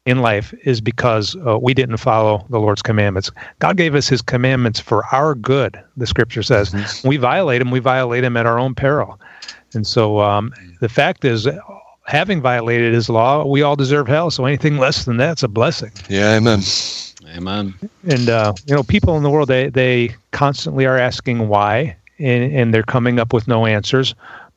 [0.07, 3.31] in life is because uh, we didn't follow the Lord's commandments.
[3.59, 5.83] God gave us His commandments for our good.
[5.97, 7.09] The Scripture says mm-hmm.
[7.09, 7.71] we violate them.
[7.71, 9.21] We violate them at our own peril.
[9.75, 11.47] And so um, the fact is,
[12.07, 14.31] having violated his law, we all deserve hell.
[14.31, 15.91] So anything less than that's a blessing.
[16.09, 16.61] Yeah, amen.
[17.37, 17.75] Amen.
[18.09, 22.53] And uh, you know, people in the world they they constantly are asking why, and,
[22.55, 24.15] and they're coming up with no answers.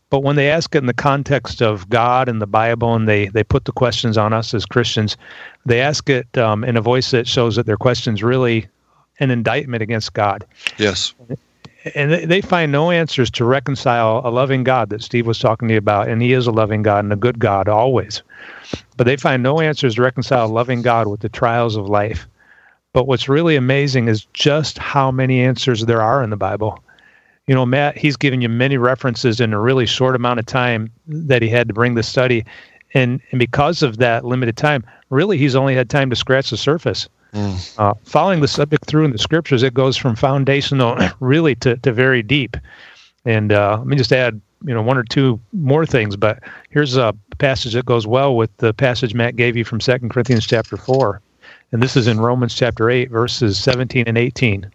[0.10, 3.28] But when they ask it in the context of God and the Bible, and they
[3.28, 5.18] they put the questions on us as Christians,
[5.66, 8.68] they ask it um, in a voice that shows that their questions really
[9.20, 10.46] an indictment against God.
[10.78, 11.14] Yes
[11.96, 15.76] and they find no answers to reconcile a loving God that Steve was talking to
[15.76, 18.22] you about, and he is a loving God and a good God always.
[18.98, 22.28] But they find no answers to reconcile a loving God with the trials of life.
[22.92, 26.84] But what's really amazing is just how many answers there are in the Bible.
[27.50, 30.92] You know, Matt, he's given you many references in a really short amount of time
[31.08, 32.46] that he had to bring the study.
[32.94, 36.58] And, and because of that limited time, really, he's only had time to scratch the
[36.58, 37.10] surface.
[37.34, 37.80] Mm.
[37.80, 41.92] Uh, following the subject through in the scriptures, it goes from foundational really to, to
[41.92, 42.56] very deep.
[43.26, 46.16] And uh, let me just add, you know, one or two more things.
[46.16, 50.10] But here's a passage that goes well with the passage Matt gave you from Second
[50.10, 51.20] Corinthians chapter four,
[51.72, 54.72] and this is in Romans chapter eight, verses seventeen and eighteen,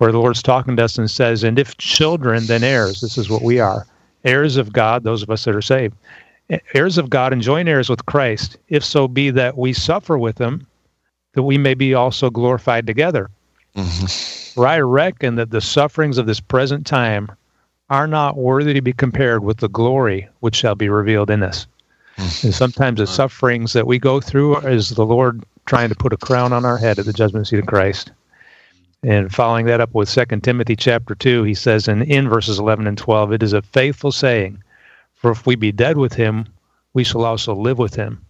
[0.00, 3.02] where the Lord's talking to us and says, "And if children, then heirs.
[3.02, 3.86] This is what we are,
[4.24, 5.04] heirs of God.
[5.04, 5.94] Those of us that are saved."
[6.74, 10.38] heirs of God and joint heirs with Christ, if so be that we suffer with
[10.38, 10.66] him,
[11.34, 13.30] that we may be also glorified together.
[13.76, 14.54] Mm-hmm.
[14.54, 17.30] For I reckon that the sufferings of this present time
[17.88, 21.66] are not worthy to be compared with the glory which shall be revealed in us.
[22.16, 22.48] Mm-hmm.
[22.48, 26.16] And sometimes the sufferings that we go through is the Lord trying to put a
[26.16, 28.10] crown on our head at the judgment seat of Christ.
[29.02, 32.86] And following that up with Second Timothy chapter 2, he says in, in verses 11
[32.86, 34.62] and 12, It is a faithful saying,
[35.14, 36.46] For if we be dead with him,
[36.92, 38.24] we shall also live with him.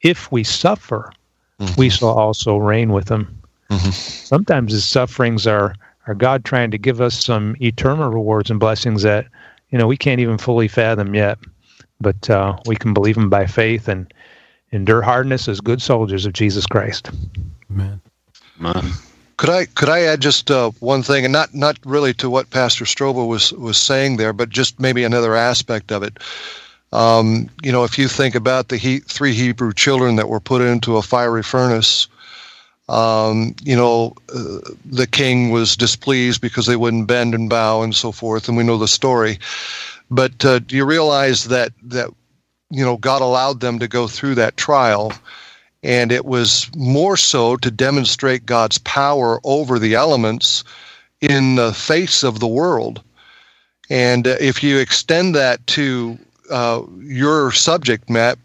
[0.00, 1.12] If we suffer,
[1.60, 1.74] mm-hmm.
[1.78, 3.38] we shall also reign with him.
[3.70, 3.90] Mm-hmm.
[3.90, 5.74] Sometimes his sufferings are
[6.06, 9.26] are God trying to give us some eternal rewards and blessings that
[9.68, 11.38] you know we can't even fully fathom yet,
[12.00, 14.12] but uh, we can believe him by faith and
[14.72, 17.10] endure hardness as good soldiers of Jesus Christ.
[17.70, 18.00] Amen.
[18.58, 18.92] Amen.
[19.38, 22.50] Could I could I add just uh, one thing, and not not really to what
[22.50, 26.18] Pastor Strobel was was saying there, but just maybe another aspect of it.
[26.92, 30.60] Um, you know, if you think about the he, three Hebrew children that were put
[30.60, 32.08] into a fiery furnace,
[32.88, 37.94] um, you know, uh, the king was displeased because they wouldn't bend and bow and
[37.94, 39.38] so forth, and we know the story.
[40.10, 42.10] But uh, do you realize that that
[42.70, 45.12] you know God allowed them to go through that trial,
[45.82, 50.64] and it was more so to demonstrate God's power over the elements
[51.20, 53.02] in the face of the world.
[53.90, 56.18] And uh, if you extend that to
[56.50, 58.38] uh, your subject, Matt,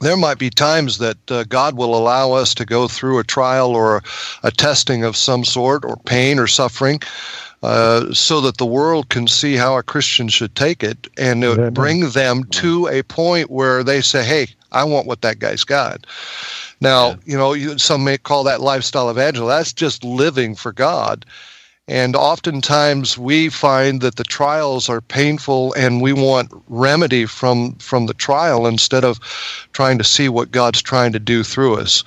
[0.00, 3.70] there might be times that uh, God will allow us to go through a trial
[3.70, 4.02] or a,
[4.44, 7.00] a testing of some sort, or pain or suffering,
[7.62, 11.70] uh, so that the world can see how a Christian should take it and uh,
[11.70, 16.06] bring them to a point where they say, "Hey, I want what that guy's got."
[16.80, 17.16] Now, yeah.
[17.24, 19.48] you know, you, some may call that lifestyle evangelism.
[19.48, 21.24] That's just living for God.
[21.88, 28.06] And oftentimes we find that the trials are painful and we want remedy from, from
[28.06, 29.20] the trial instead of
[29.72, 32.02] trying to see what God's trying to do through us.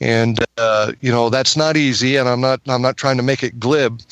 [0.00, 3.44] And uh, you know that's not easy, and I'm not I'm not trying to make
[3.44, 4.02] it glib,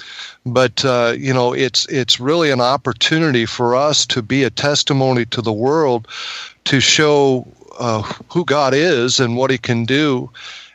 [0.47, 5.27] but uh, you know it's it's really an opportunity for us to be a testimony
[5.27, 6.07] to the world,
[6.67, 7.47] to show
[7.79, 10.31] uh, who God is and what He can do,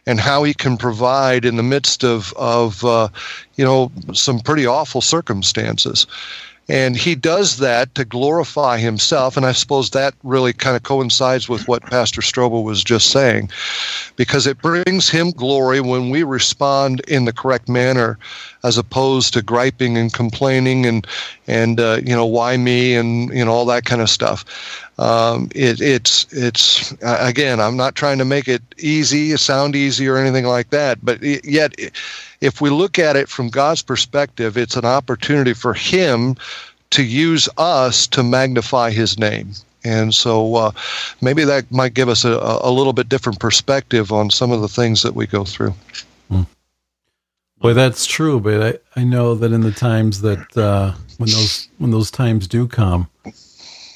[0.07, 3.09] and how he can provide in the midst of of uh,
[3.55, 6.07] you know some pretty awful circumstances.
[6.69, 9.37] And he does that to glorify himself.
[9.37, 13.49] And I suppose that really kind of coincides with what Pastor Strobel was just saying,
[14.17, 18.19] because it brings him glory when we respond in the correct manner,
[18.67, 21.07] as opposed to griping and complaining and,
[21.47, 24.45] and uh, you know, why me and, you know, all that kind of stuff.
[24.99, 30.17] Um, it, it's, it's again, I'm not trying to make it easy, sound easy or
[30.17, 31.73] anything like that, but it, yet,
[32.41, 36.35] if we look at it from God's perspective, it's an opportunity for Him
[36.91, 39.53] to use us to magnify His name.
[39.83, 40.71] And so uh,
[41.21, 44.67] maybe that might give us a, a little bit different perspective on some of the
[44.67, 45.73] things that we go through.
[46.29, 46.41] Hmm.
[47.59, 48.39] Boy, that's true.
[48.39, 52.47] But I, I know that in the times that uh, when those when those times
[52.47, 53.09] do come,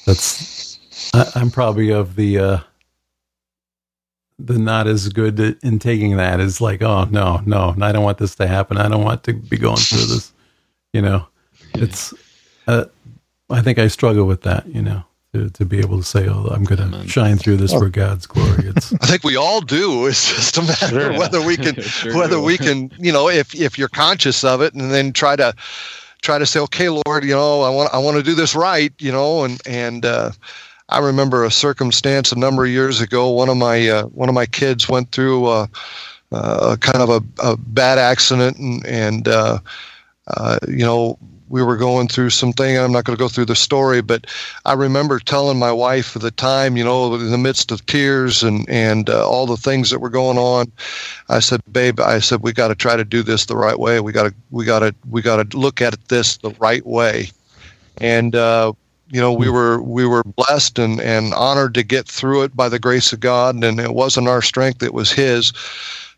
[0.06, 0.78] that's
[1.14, 2.58] I, am probably of the uh,
[4.38, 8.18] the not as good in taking that is like, oh no, no, I don't want
[8.18, 8.78] this to happen.
[8.78, 10.32] I don't want to be going through this.
[10.92, 11.26] You know,
[11.74, 12.12] it's.
[12.66, 12.84] Uh,
[13.50, 14.66] I think I struggle with that.
[14.66, 17.72] You know, to, to be able to say, "Oh, I'm going to shine through this
[17.72, 18.92] for God's glory." It's.
[18.92, 20.06] I think we all do.
[20.06, 21.10] It's just a matter sure.
[21.10, 22.42] of whether we can, sure whether do.
[22.42, 25.54] we can, you know, if if you're conscious of it, and then try to
[26.20, 28.92] try to say, "Okay, Lord, you know, I want I want to do this right,"
[28.98, 30.04] you know, and and.
[30.04, 30.32] uh
[30.88, 33.30] I remember a circumstance a number of years ago.
[33.30, 35.66] One of my uh, one of my kids went through a,
[36.32, 39.58] a kind of a, a, bad accident, and, and uh,
[40.26, 41.18] uh, you know
[41.52, 42.78] we were going through something.
[42.78, 44.26] I'm not going to go through the story, but
[44.64, 48.42] I remember telling my wife at the time, you know, in the midst of tears
[48.42, 50.72] and and uh, all the things that were going on,
[51.28, 54.00] I said, "Babe, I said we got to try to do this the right way.
[54.00, 57.30] We got to we got to we got to look at this the right way."
[57.98, 58.72] And uh,
[59.10, 62.70] you know we were we were blessed and and honored to get through it by
[62.70, 65.52] the grace of God and it wasn't our strength it was his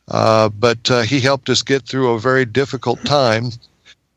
[0.09, 3.51] uh, but uh, he helped us get through a very difficult time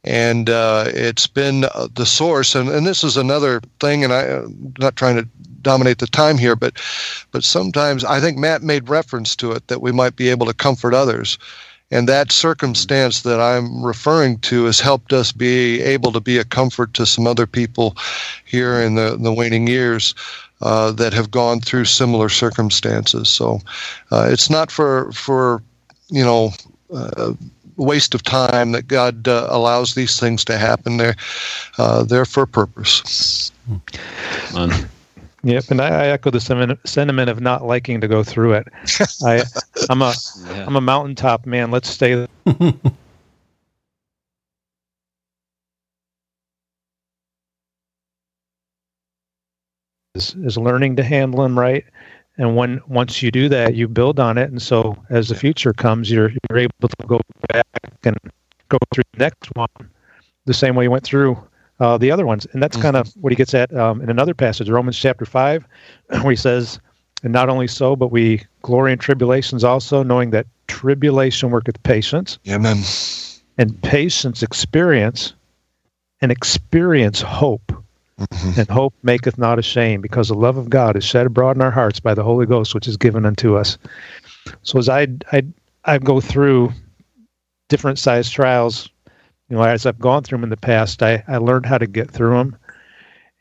[0.07, 4.45] and uh, it's been uh, the source and, and this is another thing and I'm
[4.45, 5.27] uh, not trying to
[5.61, 6.81] dominate the time here but
[7.31, 10.53] but sometimes I think Matt made reference to it that we might be able to
[10.53, 11.37] comfort others
[11.91, 16.43] and that circumstance that I'm referring to has helped us be able to be a
[16.43, 17.95] comfort to some other people
[18.45, 20.13] here in the, the waning years
[20.61, 23.29] uh, that have gone through similar circumstances.
[23.29, 23.59] So
[24.11, 25.63] uh, it's not for, for
[26.09, 26.51] you know,
[26.93, 27.33] uh,
[27.77, 30.97] waste of time that God uh, allows these things to happen.
[30.97, 31.15] They're,
[31.77, 33.51] uh, they're for a purpose.
[35.43, 38.67] Yep, and I, I echo the sentiment, sentiment of not liking to go through it.
[39.23, 39.43] I,
[39.89, 40.13] I'm a,
[40.49, 41.71] am a mountaintop man.
[41.71, 42.27] Let's stay.
[50.17, 51.85] is, is learning to handle them right,
[52.37, 55.73] and when once you do that, you build on it, and so as the future
[55.73, 57.19] comes, you're you're able to go
[57.51, 57.65] back
[58.03, 58.17] and
[58.69, 59.89] go through the next one
[60.45, 61.37] the same way you went through
[61.79, 62.47] uh, the other ones.
[62.51, 62.83] And that's mm-hmm.
[62.83, 65.65] kind of what he gets at um, in another passage, Romans chapter 5,
[66.07, 66.79] where he says,
[67.23, 72.39] And not only so, but we glory in tribulations also, knowing that tribulation worketh patience.
[72.47, 72.77] Amen.
[73.59, 75.33] And patience experience,
[76.21, 77.71] and experience hope.
[78.19, 78.59] Mm-hmm.
[78.59, 81.69] And hope maketh not ashamed, because the love of God is shed abroad in our
[81.69, 83.77] hearts by the Holy Ghost, which is given unto us.
[84.63, 85.43] So as I I
[85.85, 86.73] I go through
[87.69, 88.89] different size trials,
[89.49, 91.85] you know, as I've gone through them in the past, I, I learned how to
[91.85, 92.55] get through them.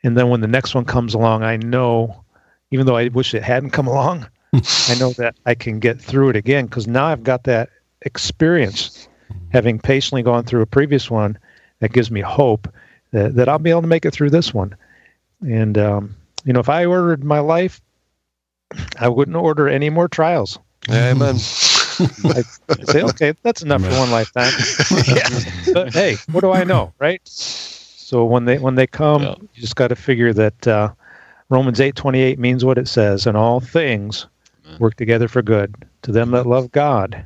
[0.03, 2.23] And then when the next one comes along, I know,
[2.71, 6.29] even though I wish it hadn't come along, I know that I can get through
[6.29, 7.69] it again because now I've got that
[8.03, 9.09] experience,
[9.49, 11.37] having patiently gone through a previous one,
[11.79, 12.67] that gives me hope
[13.11, 14.75] that, that I'll be able to make it through this one.
[15.41, 17.81] And, um, you know, if I ordered my life,
[18.99, 20.59] I wouldn't order any more trials.
[20.89, 21.35] Amen.
[21.37, 22.43] I
[22.83, 24.53] say, okay, that's enough for one lifetime.
[25.73, 27.21] But hey, what do I know, right?
[27.27, 29.35] So when they when they come, Yeah.
[29.39, 30.91] you just got to figure that uh,
[31.49, 34.27] Romans eight twenty eight means what it says, and all things
[34.79, 37.25] work together for good to them that love God,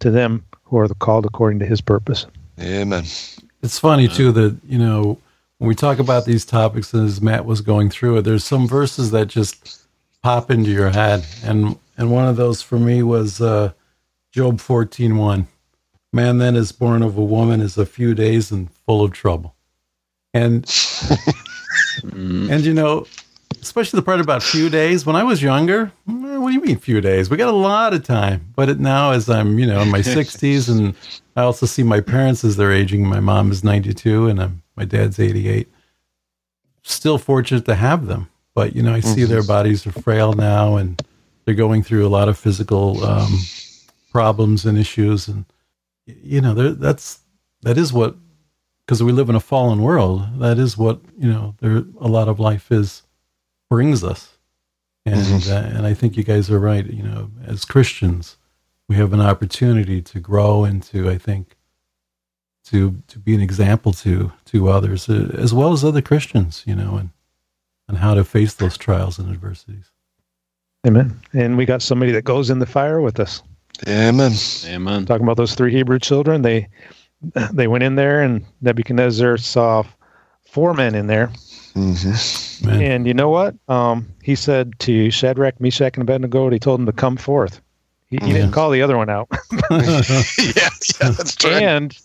[0.00, 2.26] to them who are called according to His purpose.
[2.60, 3.04] Amen.
[3.64, 5.18] It's funny too that you know
[5.56, 9.10] when we talk about these topics, as Matt was going through it, there's some verses
[9.12, 9.86] that just
[10.22, 13.72] pop into your head, and and one of those for me was uh,
[14.32, 15.48] Job fourteen one.
[16.12, 19.54] Man then is born of a woman is a few days and full of trouble,
[20.34, 20.70] and
[22.02, 23.06] and you know,
[23.62, 25.06] especially the part about few days.
[25.06, 27.30] When I was younger, eh, what do you mean few days?
[27.30, 28.52] We got a lot of time.
[28.54, 30.94] But it, now, as I'm you know in my sixties, and
[31.36, 33.06] I also see my parents as they're aging.
[33.06, 35.68] My mom is ninety two, and I'm, my dad's eighty eight.
[36.82, 40.76] Still fortunate to have them, but you know, I see their bodies are frail now,
[40.76, 41.02] and
[41.44, 43.38] they're going through a lot of physical um,
[44.12, 45.44] problems and issues, and
[46.06, 47.20] you know, that's
[47.62, 48.16] that is what
[48.84, 50.26] because we live in a fallen world.
[50.40, 51.54] That is what you know.
[51.60, 53.02] There a lot of life is
[53.70, 54.36] brings us,
[55.06, 56.86] and uh, and I think you guys are right.
[56.86, 58.36] You know, as Christians,
[58.88, 61.56] we have an opportunity to grow and to I think
[62.66, 66.62] to to be an example to to others uh, as well as other Christians.
[66.66, 67.10] You know, and
[67.88, 69.90] and how to face those trials and adversities.
[70.86, 71.18] Amen.
[71.32, 73.42] And we got somebody that goes in the fire with us.
[73.88, 74.32] Amen.
[74.66, 75.06] Amen.
[75.06, 76.68] Talking about those three Hebrew children, they
[77.52, 79.84] they went in there, and Nebuchadnezzar saw
[80.46, 81.32] four men in there.
[81.72, 82.14] hmm
[82.68, 83.54] And you know what?
[83.68, 87.60] Um, he said to Shadrach, Meshach, and Abednego, he told them to come forth.
[88.10, 89.28] He, he didn't call the other one out.
[89.70, 90.02] yeah,
[90.50, 90.68] yeah,
[91.10, 91.50] that's true.
[91.52, 91.96] and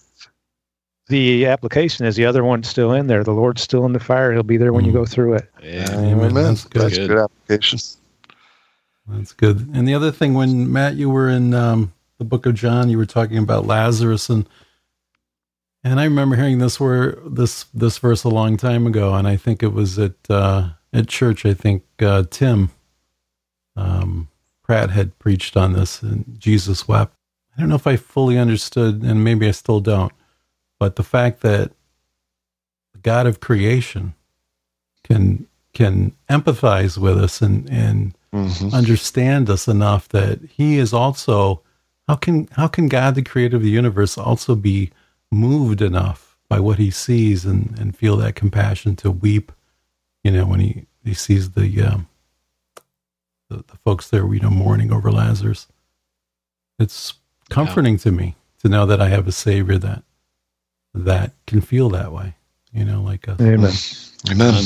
[1.08, 3.24] the application is the other one's still in there.
[3.24, 4.32] The Lord's still in the fire.
[4.32, 5.50] He'll be there when you go through it.
[5.62, 5.91] Yeah.
[5.91, 6.34] Amen.
[6.34, 6.82] That's good.
[6.84, 7.08] That's Good.
[7.10, 7.80] good application.
[9.08, 9.70] That's good.
[9.74, 12.97] And the other thing, when Matt, you were in um, the Book of John, you
[12.97, 14.47] were talking about Lazarus, and
[15.84, 19.36] and I remember hearing this where this this verse a long time ago, and I
[19.36, 21.45] think it was at uh, at church.
[21.45, 22.70] I think uh, Tim
[23.76, 24.28] um,
[24.70, 27.16] Pratt had preached on this, and Jesus wept.
[27.58, 30.14] I don't know if I fully understood, and maybe I still don't,
[30.80, 31.72] but the fact that
[32.94, 34.14] the God of creation
[35.04, 41.64] can can empathize with us and and hmm understand us enough that he is also
[42.08, 44.92] how can how can God the creator of the universe also be
[45.32, 49.52] moved enough by what he sees and and feel that compassion to weep
[50.24, 52.09] you know when he he sees the um
[53.50, 55.68] the, the folks there you know mourning over Lazarus
[56.78, 57.14] it's
[57.50, 60.04] comforting to me to know that I have a savior that
[60.93, 62.36] that can feel that way
[62.72, 63.74] you know like us Amen.
[64.32, 64.64] Amen.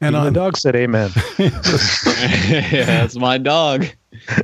[0.00, 1.10] and Even the dog said amen.
[1.38, 3.86] yeah, that's my dog.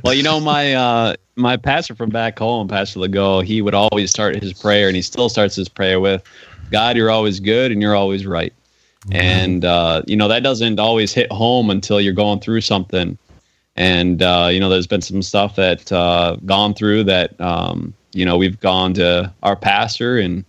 [0.03, 4.09] Well, you know, my uh, my pastor from back home, Pastor Legault, he would always
[4.09, 6.23] start his prayer, and he still starts his prayer with,
[6.71, 8.53] "God, you're always good, and you're always right."
[9.11, 13.17] And uh, you know that doesn't always hit home until you're going through something.
[13.75, 18.25] And uh, you know, there's been some stuff that uh, gone through that um, you
[18.25, 20.45] know we've gone to our pastor, and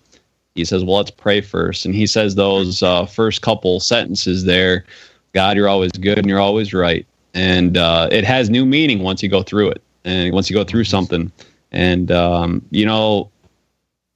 [0.54, 1.86] he says, "Well, let's pray first.
[1.86, 4.84] And he says those uh, first couple sentences there,
[5.32, 9.22] "God, you're always good, and you're always right." and uh, it has new meaning once
[9.22, 11.30] you go through it and once you go through something
[11.70, 13.30] and um, you know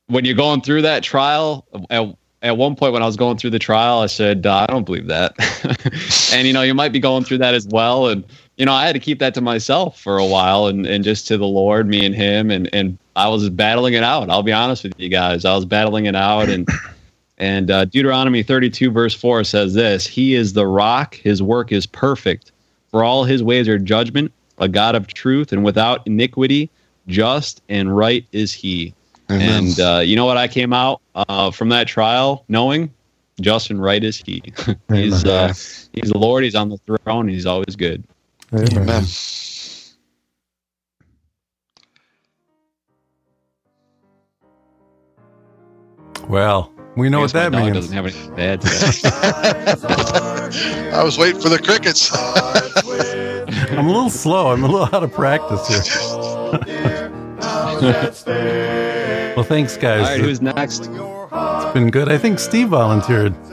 [0.09, 1.67] when you're going through that trial
[2.47, 4.85] at, one point when i was going through the trial i said uh, i don't
[4.85, 5.35] believe that.
[6.33, 8.09] And you know you might be going through that as well.
[8.09, 8.25] And
[8.57, 11.27] you know i had to keep that to myself for a while and, and just
[11.29, 12.51] to the lord me and him.
[12.51, 14.29] And, and i was battling it out.
[14.31, 15.45] I'll be honest with you guys.
[15.45, 16.49] I was battling it out.
[16.49, 16.69] And
[17.39, 21.15] and uh, deuteronomy 32 verse 4 says this he is the rock.
[21.15, 22.53] His work is perfect.
[22.91, 26.71] For all his ways are judgment, a God of truth, and without iniquity,
[27.09, 28.95] just and right is he.
[29.31, 29.65] Amen.
[29.65, 30.37] And uh, you know what?
[30.37, 32.93] I came out uh, from that trial knowing
[33.41, 34.43] just and right is he.
[34.89, 35.49] he's uh,
[35.93, 36.45] he's the Lord.
[36.45, 37.29] He's on the throne.
[37.29, 38.05] He's always good.
[38.53, 39.05] Amen.
[46.29, 48.91] well we know what guess my that dog means doesn't have anything bad today.
[50.93, 52.11] I was waiting for the crickets.
[53.73, 54.51] I'm a little slow.
[54.51, 55.83] I'm a little out of practice here.
[59.37, 60.07] Well, thanks, guys.
[60.07, 60.89] All right, who's next?
[60.91, 62.09] it's been good.
[62.09, 63.35] I think Steve volunteered.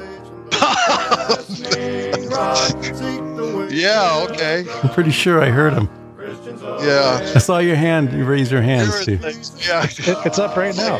[3.73, 4.65] Yeah, okay.
[4.83, 5.89] I'm pretty sure I heard him.
[6.79, 7.31] Yeah.
[7.35, 8.13] I saw your hand.
[8.13, 9.21] You raised your hand, Steve.
[9.67, 9.87] Yeah.
[10.25, 10.99] It's up right now.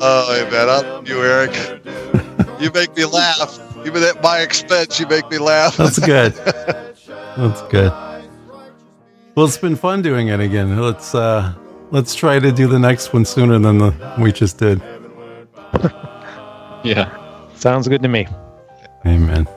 [0.00, 0.68] oh, hey, man.
[0.68, 1.54] I love you, Eric.
[2.60, 3.60] You make me laugh.
[3.86, 5.76] Even at my expense, you make me laugh.
[5.76, 6.32] That's good.
[7.36, 7.92] That's good.
[9.34, 10.78] Well, it's been fun doing it again.
[10.80, 11.52] Let's uh
[11.90, 14.80] let's try to do the next one sooner than the we just did.
[16.84, 17.16] Yeah.
[17.54, 18.28] Sounds good to me.
[19.06, 19.48] Amen.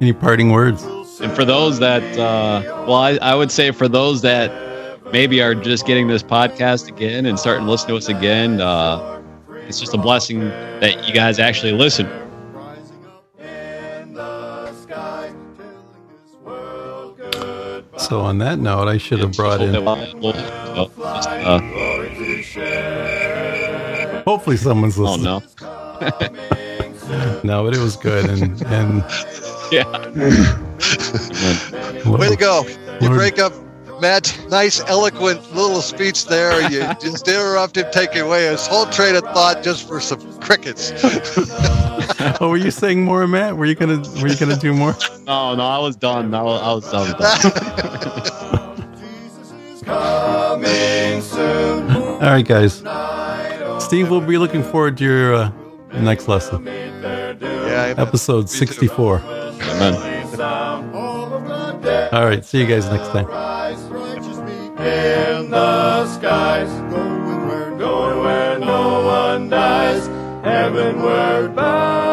[0.00, 0.84] Any parting words?
[1.20, 4.52] And for those that, uh, well, I, I would say for those that
[5.12, 9.20] maybe are just getting this podcast again and starting to listen to us again, uh,
[9.66, 12.06] it's just a blessing that you guys actually listen.
[18.08, 19.74] So on that note, I should have brought in.
[19.74, 19.82] Uh,
[24.24, 25.24] Hopefully, someone's oh listening.
[25.24, 25.42] no.
[27.44, 29.04] no, but it was good and and
[29.72, 29.84] Yeah.
[32.08, 32.64] Way to go.
[33.00, 33.52] You break up
[34.00, 36.60] Matt's nice, eloquent little speech there.
[36.70, 40.92] You just interrupted, him, take away his whole train of thought just for some crickets.
[42.40, 43.56] Oh, were you saying more, Matt?
[43.56, 44.94] Were you gonna Were you gonna do more?
[45.26, 46.32] No, no, I was done.
[46.34, 47.08] I was, I was done
[49.74, 49.84] with.
[49.84, 51.90] Coming soon.
[51.90, 52.82] All right, guys.
[53.84, 55.52] Steve, we'll be looking forward to your uh,
[55.92, 59.18] next lesson, yeah, episode sixty-four.
[59.20, 59.94] Amen.
[62.12, 63.26] All right, see you guys next time.
[64.86, 66.68] In the skies.
[66.92, 70.06] Going where, going where no one dies.
[70.44, 72.05] Heavenward bound.